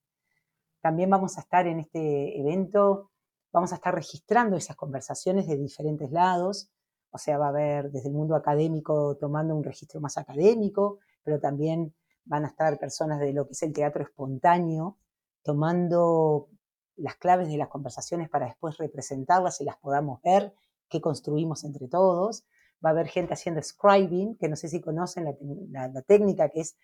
También 0.82 1.08
vamos 1.08 1.38
a 1.38 1.40
estar 1.40 1.66
en 1.66 1.80
este 1.80 2.38
evento 2.38 3.10
Vamos 3.56 3.72
a 3.72 3.76
estar 3.76 3.94
registrando 3.94 4.54
esas 4.58 4.76
conversaciones 4.76 5.46
de 5.46 5.56
diferentes 5.56 6.10
lados, 6.12 6.68
o 7.10 7.16
sea, 7.16 7.38
va 7.38 7.46
a 7.46 7.48
haber 7.48 7.90
desde 7.90 8.08
el 8.08 8.14
mundo 8.14 8.36
académico 8.36 9.16
tomando 9.16 9.56
un 9.56 9.64
registro 9.64 9.98
más 9.98 10.18
académico, 10.18 10.98
pero 11.22 11.40
también 11.40 11.94
van 12.26 12.44
a 12.44 12.48
estar 12.48 12.78
personas 12.78 13.18
de 13.20 13.32
lo 13.32 13.46
que 13.46 13.52
es 13.52 13.62
el 13.62 13.72
teatro 13.72 14.02
espontáneo 14.02 14.98
tomando 15.42 16.48
las 16.96 17.16
claves 17.16 17.48
de 17.48 17.56
las 17.56 17.68
conversaciones 17.68 18.28
para 18.28 18.46
después 18.46 18.76
representarlas 18.78 19.60
y 19.60 19.64
las 19.64 19.76
podamos 19.76 20.20
ver, 20.22 20.54
que 20.88 21.00
construimos 21.00 21.64
entre 21.64 21.88
todos. 21.88 22.44
Va 22.84 22.90
a 22.90 22.92
haber 22.92 23.08
gente 23.08 23.34
haciendo 23.34 23.62
scribing, 23.62 24.36
que 24.36 24.48
no 24.48 24.56
sé 24.56 24.68
si 24.68 24.80
conocen 24.80 25.24
la, 25.70 26.02
técnica, 26.02 26.48
que 26.48 26.60
es 26.60 26.76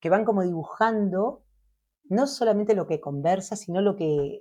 que 0.00 0.10
van 0.10 0.24
como 0.24 0.42
dibujando 0.42 1.44
no 2.04 2.26
solamente 2.26 2.74
lo 2.74 2.86
que 2.86 3.00
conversa, 3.00 3.56
sino 3.56 3.80
lo 3.80 3.96
que, 3.96 4.40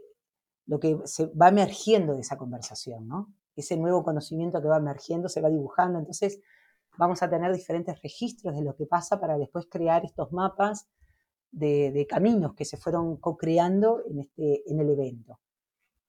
lo 0.66 0.80
que 0.80 1.00
se 1.06 1.28
va 1.28 1.50
emergiendo 1.50 2.14
de 2.14 2.22
esa 2.22 2.38
conversación, 2.38 3.08
¿no? 3.08 3.34
Ese 3.56 3.76
nuevo 3.76 4.04
conocimiento 4.04 4.62
que 4.62 4.68
va 4.68 4.78
emergiendo 4.78 5.30
se 5.30 5.42
va 5.42 5.50
dibujando. 5.50 6.00
Entonces, 6.00 6.40
vamos 6.98 7.22
a 7.24 7.30
tener 7.30 7.54
diferentes 7.54 8.02
registros 8.02 8.56
de 8.56 8.64
lo 8.64 8.76
que 8.76 8.86
pasa 8.86 9.20
para 9.20 9.38
después 9.38 9.68
crear 9.70 10.04
estos 10.06 10.32
mapas 10.32 10.88
de, 11.52 12.06
caminos 12.10 12.54
que 12.54 12.66
se 12.66 12.78
fueron 12.78 13.18
co-creando 13.18 14.04
en, 14.06 14.20
este, 14.20 14.70
en 14.70 14.80
el 14.80 14.90
evento. 14.90 15.40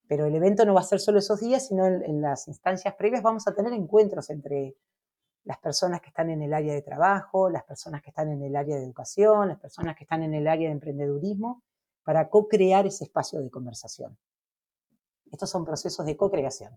Pero 0.06 0.24
el 0.24 0.34
evento 0.34 0.64
no 0.64 0.74
va 0.74 0.80
a 0.80 0.84
ser 0.84 1.00
solo 1.00 1.18
esos 1.18 1.40
días, 1.40 1.66
sino 1.68 1.86
en, 1.86 2.20
las 2.20 2.48
instancias 2.48 2.94
previas 2.94 3.22
vamos 3.22 3.46
a 3.46 3.54
tener 3.54 3.72
encuentros 3.72 4.30
entre 4.30 4.74
las 5.44 5.58
personas 5.58 6.00
que 6.00 6.08
están 6.08 6.30
en 6.30 6.42
el 6.42 6.52
área 6.52 6.74
de 6.74 6.82
trabajo, 6.82 7.50
las 7.50 7.64
personas 7.64 8.02
que 8.02 8.10
están 8.10 8.30
en 8.30 8.42
el 8.42 8.56
área 8.56 8.76
de 8.76 8.84
educación, 8.84 9.48
las 9.48 9.58
personas 9.58 9.96
que 9.96 10.04
están 10.04 10.22
en 10.22 10.34
el 10.34 10.48
área 10.48 10.68
de 10.68 10.72
emprendedurismo, 10.72 11.62
para 12.02 12.28
co-crear 12.28 12.86
ese 12.86 13.04
espacio 13.04 13.40
de 13.40 13.50
conversación. 13.50 14.18
Estos 15.30 15.50
son 15.50 15.64
procesos 15.64 16.06
de 16.06 16.16
co-creación. 16.16 16.74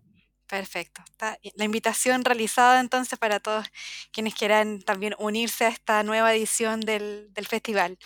Perfecto. 0.52 1.00
Está 1.10 1.38
la 1.54 1.64
invitación 1.64 2.26
realizada 2.26 2.78
entonces 2.80 3.18
para 3.18 3.40
todos 3.40 3.66
quienes 4.12 4.34
quieran 4.34 4.82
también 4.82 5.14
unirse 5.18 5.64
a 5.64 5.68
esta 5.68 6.02
nueva 6.02 6.34
edición 6.34 6.80
del, 6.80 7.30
festival. 7.48 7.96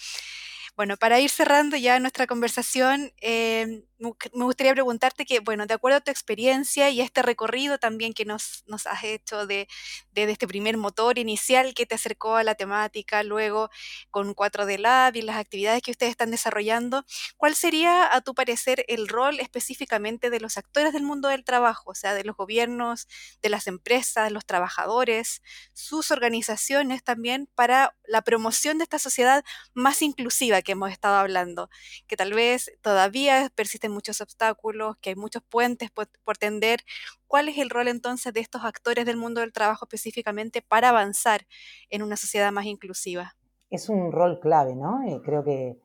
Bueno, 0.76 0.96
para 0.96 1.18
ir 1.18 1.28
cerrando 1.28 1.76
ya 1.76 1.98
nuestra 1.98 2.28
conversación, 2.28 3.12
eh, 3.20 3.82
me 3.98 4.44
gustaría 4.44 4.72
preguntarte 4.72 5.24
que, 5.24 5.40
bueno, 5.40 5.66
de 5.66 5.74
acuerdo 5.74 5.98
a 5.98 6.00
tu 6.00 6.10
experiencia 6.10 6.90
y 6.90 7.00
a 7.00 7.04
este 7.04 7.22
recorrido 7.22 7.78
también 7.78 8.12
que 8.12 8.24
nos, 8.24 8.62
nos 8.66 8.86
has 8.86 9.04
hecho 9.04 9.46
de, 9.46 9.68
de, 10.12 10.30
este 10.30 10.46
primer 10.46 10.76
motor 10.76 11.18
inicial 11.18 11.72
que 11.74 11.86
te 11.86 11.94
acercó 11.94 12.36
a 12.36 12.44
la 12.44 12.54
temática, 12.54 13.22
luego 13.22 13.70
con 14.10 14.34
4D 14.34 14.78
Lab 14.78 15.16
y 15.16 15.22
las 15.22 15.36
actividades 15.36 15.82
que 15.82 15.92
ustedes 15.92 16.10
están 16.10 16.30
desarrollando, 16.30 17.04
¿cuál 17.36 17.54
sería, 17.54 18.14
a 18.14 18.20
tu 18.20 18.34
parecer, 18.34 18.84
el 18.88 19.08
rol 19.08 19.40
específicamente 19.40 20.28
de 20.28 20.40
los 20.40 20.58
actores 20.58 20.92
del 20.92 21.02
mundo 21.02 21.28
del 21.28 21.44
trabajo, 21.44 21.90
o 21.90 21.94
sea, 21.94 22.14
de 22.14 22.24
los 22.24 22.36
gobiernos, 22.36 23.08
de 23.42 23.48
las 23.48 23.66
empresas, 23.66 24.30
los 24.30 24.44
trabajadores, 24.44 25.42
sus 25.72 26.10
organizaciones 26.10 27.02
también 27.02 27.48
para 27.54 27.96
la 28.06 28.22
promoción 28.22 28.78
de 28.78 28.84
esta 28.84 28.98
sociedad 28.98 29.44
más 29.74 30.02
inclusiva 30.02 30.62
que 30.62 30.72
hemos 30.72 30.90
estado 30.90 31.16
hablando, 31.16 31.70
que 32.06 32.16
tal 32.16 32.34
vez 32.34 32.72
todavía 32.82 33.50
persiste 33.54 33.85
muchos 33.88 34.20
obstáculos, 34.20 34.96
que 34.98 35.10
hay 35.10 35.16
muchos 35.16 35.42
puentes 35.42 35.90
por, 35.90 36.08
tender. 36.38 36.80
¿Cuál 37.26 37.48
es 37.48 37.58
el 37.58 37.70
rol 37.70 37.88
entonces 37.88 38.32
de 38.32 38.40
estos 38.40 38.64
actores 38.64 39.06
del 39.06 39.16
mundo 39.16 39.40
del 39.40 39.52
trabajo 39.52 39.86
específicamente 39.86 40.62
para 40.62 40.90
avanzar 40.90 41.42
en 41.90 42.02
una 42.02 42.16
sociedad 42.16 42.52
más 42.52 42.66
inclusiva? 42.66 43.36
Es 43.70 43.88
un 43.88 44.12
rol 44.12 44.38
clave, 44.40 44.74
¿no? 44.76 45.02
Eh, 45.02 45.20
creo 45.24 45.42
que 45.44 45.78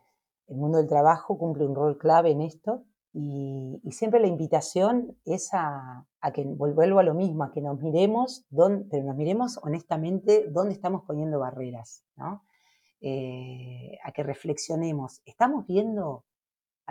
el 0.47 0.57
mundo 0.57 0.77
del 0.77 0.87
trabajo 0.87 1.37
cumple 1.37 1.65
un 1.65 1.75
rol 1.75 1.97
clave 1.97 2.31
en 2.31 2.41
esto 2.41 2.85
y, 3.13 3.81
siempre 3.91 4.19
la 4.19 4.27
invitación 4.27 5.17
es 5.25 5.49
a, 5.53 6.07
que, 6.33 6.45
vuelvo 6.45 6.99
a 6.99 7.03
lo 7.03 7.13
mismo, 7.13 7.43
a 7.43 7.51
que 7.51 7.61
nos 7.61 7.79
miremos, 7.81 8.45
pero 8.49 9.03
nos 9.03 9.15
miremos 9.15 9.59
honestamente 9.63 10.45
dónde 10.49 10.73
estamos 10.73 11.03
poniendo 11.05 11.39
barreras, 11.39 12.05
¿no? 12.15 12.43
Eh, 13.01 13.97
a 14.03 14.11
que 14.11 14.23
reflexionemos. 14.23 15.21
¿Estamos 15.25 15.65
viendo 15.67 16.23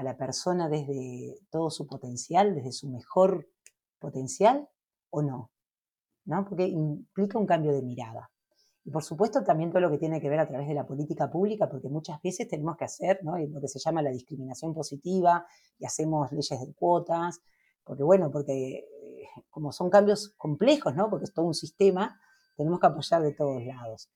a 0.01 0.03
la 0.03 0.17
persona 0.17 0.71
desde 0.71 1.39
todo 1.51 1.71
su 1.71 1.87
potencial, 1.87 2.55
desde 2.55 2.73
su 2.73 2.89
mejor 2.89 3.47
potencial 3.99 4.67
o 5.11 5.21
no? 5.21 5.51
¿No? 6.25 6.47
Porque 6.47 6.67
implica 6.67 7.39
un 7.39 7.47
cambio 7.47 7.73
de 7.73 7.83
mirada. 7.83 8.31
Y 8.83 8.91
por 8.91 9.05
supuesto 9.05 9.45
también 9.45 9.71
todo 9.71 9.81
lo 9.81 9.91
que 9.91 9.99
tiene 9.99 10.19
que 10.21 10.31
ver 10.31 10.41
a 10.41 10.49
través 10.49 10.67
de 10.69 10.75
la 10.75 10.87
política 10.87 11.31
pública, 11.31 11.69
porque 11.69 11.91
muchas 11.91 12.21
veces 12.23 12.49
tenemos 12.49 12.79
que 12.79 12.87
hacer 12.87 13.21
¿no? 13.23 13.37
lo 13.37 13.61
que 13.61 13.69
se 13.69 13.79
llama 13.79 14.01
la 14.01 14.11
discriminación 14.11 14.73
positiva 14.73 15.47
y 15.79 15.85
hacemos 15.85 16.33
leyes 16.33 16.59
de 16.59 16.73
cuotas, 16.73 17.43
porque 17.85 18.03
bueno, 18.03 18.31
porque 18.31 18.79
eh, 18.79 19.29
como 19.51 19.71
son 19.71 19.91
cambios 19.91 20.31
complejos, 20.39 20.95
¿no? 20.95 21.11
porque 21.11 21.25
es 21.25 21.35
todo 21.35 21.45
un 21.45 21.55
sistema, 21.55 22.19
tenemos 22.57 22.81
que 22.81 22.87
apoyar 22.87 23.21
de 23.21 23.35
todos 23.35 23.63
lados. 23.63 24.09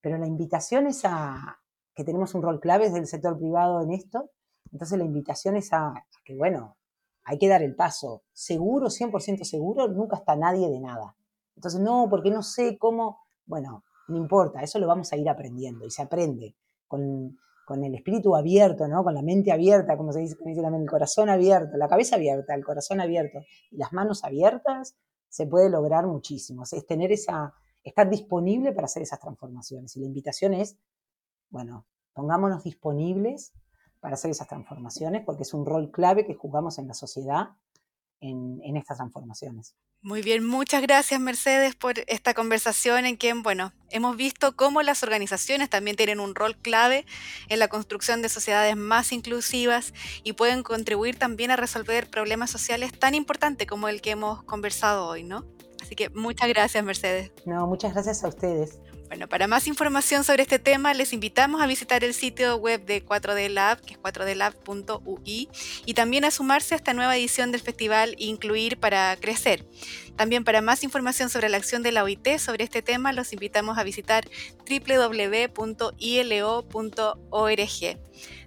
Pero 0.00 0.18
la 0.18 0.26
invitación 0.26 0.88
es 0.88 1.04
a 1.04 1.60
que 1.94 2.02
tenemos 2.02 2.34
un 2.34 2.42
rol 2.42 2.58
clave 2.58 2.86
desde 2.86 2.98
el 2.98 3.06
sector 3.06 3.38
privado 3.38 3.82
en 3.82 3.92
esto, 3.92 4.30
entonces 4.72 4.98
la 4.98 5.04
invitación 5.04 5.56
es 5.56 5.72
a, 5.72 6.04
que, 6.24 6.34
bueno, 6.36 6.76
hay 7.24 7.38
que 7.38 7.48
dar 7.48 7.62
el 7.62 7.74
paso. 7.74 8.22
Seguro, 8.32 8.88
100% 8.88 9.44
seguro, 9.44 9.88
nunca 9.88 10.16
está 10.16 10.36
nadie 10.36 10.68
de 10.68 10.80
nada. 10.80 11.14
Entonces, 11.56 11.80
no, 11.80 12.06
porque 12.08 12.30
no 12.30 12.42
sé 12.42 12.78
cómo, 12.78 13.18
bueno, 13.46 13.84
no 14.08 14.16
importa, 14.16 14.62
eso 14.62 14.78
lo 14.78 14.86
vamos 14.86 15.12
a 15.12 15.16
ir 15.16 15.28
aprendiendo 15.28 15.84
y 15.84 15.90
se 15.90 16.02
aprende 16.02 16.56
con, 16.86 17.36
el 17.84 17.94
espíritu 17.94 18.34
abierto, 18.34 18.88
¿no? 18.88 19.04
Con 19.04 19.12
la 19.12 19.20
mente 19.20 19.52
abierta, 19.52 19.98
como 19.98 20.12
se 20.12 20.20
dice, 20.20 20.36
dice 20.42 20.62
también, 20.62 20.84
el 20.84 20.88
corazón 20.88 21.28
abierto, 21.28 21.76
la 21.76 21.86
cabeza 21.86 22.16
abierta, 22.16 22.54
el 22.54 22.64
corazón 22.64 23.00
abierto 23.00 23.40
y 23.70 23.76
las 23.76 23.92
manos 23.92 24.24
abiertas, 24.24 24.96
se 25.28 25.46
puede 25.46 25.68
lograr 25.68 26.06
muchísimo. 26.06 26.62
Es 26.62 26.86
tener 26.86 27.12
esa, 27.12 27.52
estar 27.84 28.08
disponible 28.08 28.72
para 28.72 28.86
hacer 28.86 29.02
esas 29.02 29.20
transformaciones. 29.20 29.94
Y 29.96 30.00
la 30.00 30.06
invitación 30.06 30.54
es, 30.54 30.78
bueno, 31.50 31.86
pongámonos 32.14 32.64
disponibles 32.64 33.52
para 34.00 34.14
hacer 34.14 34.30
esas 34.30 34.48
transformaciones, 34.48 35.24
porque 35.24 35.42
es 35.42 35.54
un 35.54 35.66
rol 35.66 35.90
clave 35.90 36.26
que 36.26 36.34
jugamos 36.34 36.78
en 36.78 36.88
la 36.88 36.94
sociedad 36.94 37.50
en, 38.20 38.76
estas 38.76 38.98
transformaciones. 38.98 39.74
Muy 40.00 40.22
bien, 40.22 40.46
muchas 40.46 40.82
gracias 40.82 41.20
Mercedes 41.20 41.74
por 41.74 41.94
esta 42.06 42.32
conversación 42.32 43.04
en 43.04 43.16
que, 43.16 43.32
bueno, 43.34 43.72
hemos 43.90 44.16
visto 44.16 44.54
cómo 44.54 44.82
las 44.82 45.02
organizaciones 45.02 45.70
también 45.70 45.96
tienen 45.96 46.20
un 46.20 46.36
rol 46.36 46.56
clave 46.56 47.04
en 47.48 47.58
la 47.58 47.68
construcción 47.68 48.22
de 48.22 48.28
sociedades 48.28 48.76
más 48.76 49.10
inclusivas 49.12 49.92
y 50.22 50.34
pueden 50.34 50.62
contribuir 50.62 51.18
también 51.18 51.50
a 51.50 51.56
resolver 51.56 52.08
problemas 52.08 52.50
sociales 52.50 52.96
tan 52.96 53.14
importantes 53.14 53.66
como 53.66 53.88
el 53.88 54.00
que 54.00 54.12
hemos 54.12 54.42
conversado 54.44 55.06
hoy, 55.06 55.24
¿no? 55.24 55.44
Así 55.82 55.96
que 55.96 56.10
muchas 56.10 56.48
gracias 56.48 56.84
Mercedes. 56.84 57.32
No, 57.44 57.66
muchas 57.66 57.92
gracias 57.92 58.22
a 58.22 58.28
ustedes. 58.28 58.78
Bueno, 59.08 59.26
para 59.26 59.48
más 59.48 59.66
información 59.66 60.22
sobre 60.22 60.42
este 60.42 60.58
tema, 60.58 60.92
les 60.92 61.14
invitamos 61.14 61.62
a 61.62 61.66
visitar 61.66 62.04
el 62.04 62.12
sitio 62.12 62.56
web 62.56 62.84
de 62.84 63.02
4D 63.04 63.48
Lab, 63.48 63.80
que 63.80 63.94
es 63.94 63.98
4dlab.ui, 64.00 65.48
y 65.86 65.94
también 65.94 66.26
a 66.26 66.30
sumarse 66.30 66.74
a 66.74 66.76
esta 66.76 66.92
nueva 66.92 67.16
edición 67.16 67.50
del 67.50 67.62
festival 67.62 68.14
Incluir 68.18 68.78
para 68.78 69.16
Crecer. 69.16 69.64
También 70.16 70.44
para 70.44 70.60
más 70.60 70.84
información 70.84 71.30
sobre 71.30 71.48
la 71.48 71.56
acción 71.56 71.82
de 71.82 71.92
la 71.92 72.04
OIT 72.04 72.38
sobre 72.38 72.64
este 72.64 72.82
tema, 72.82 73.14
los 73.14 73.32
invitamos 73.32 73.78
a 73.78 73.82
visitar 73.82 74.28
www.ilo.org. 74.68 75.58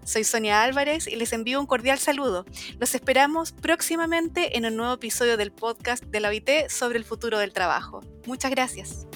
Soy 0.04 0.24
Sonia 0.24 0.64
Álvarez 0.64 1.08
y 1.08 1.16
les 1.16 1.34
envío 1.34 1.60
un 1.60 1.66
cordial 1.66 1.98
saludo. 1.98 2.46
Los 2.80 2.94
esperamos 2.94 3.52
próximamente 3.52 4.58
en 4.58 4.66
un 4.66 4.76
nuevo 4.76 4.94
episodio 4.94 5.38
del 5.38 5.52
podcast 5.52 6.04
de 6.04 6.20
la 6.20 6.30
OIT 6.30 6.70
sobre 6.70 7.00
el 7.00 7.06
futuro 7.06 7.40
del 7.40 7.52
trabajo. 7.52 8.02
Muchas 8.28 8.52
gracias. 8.52 9.08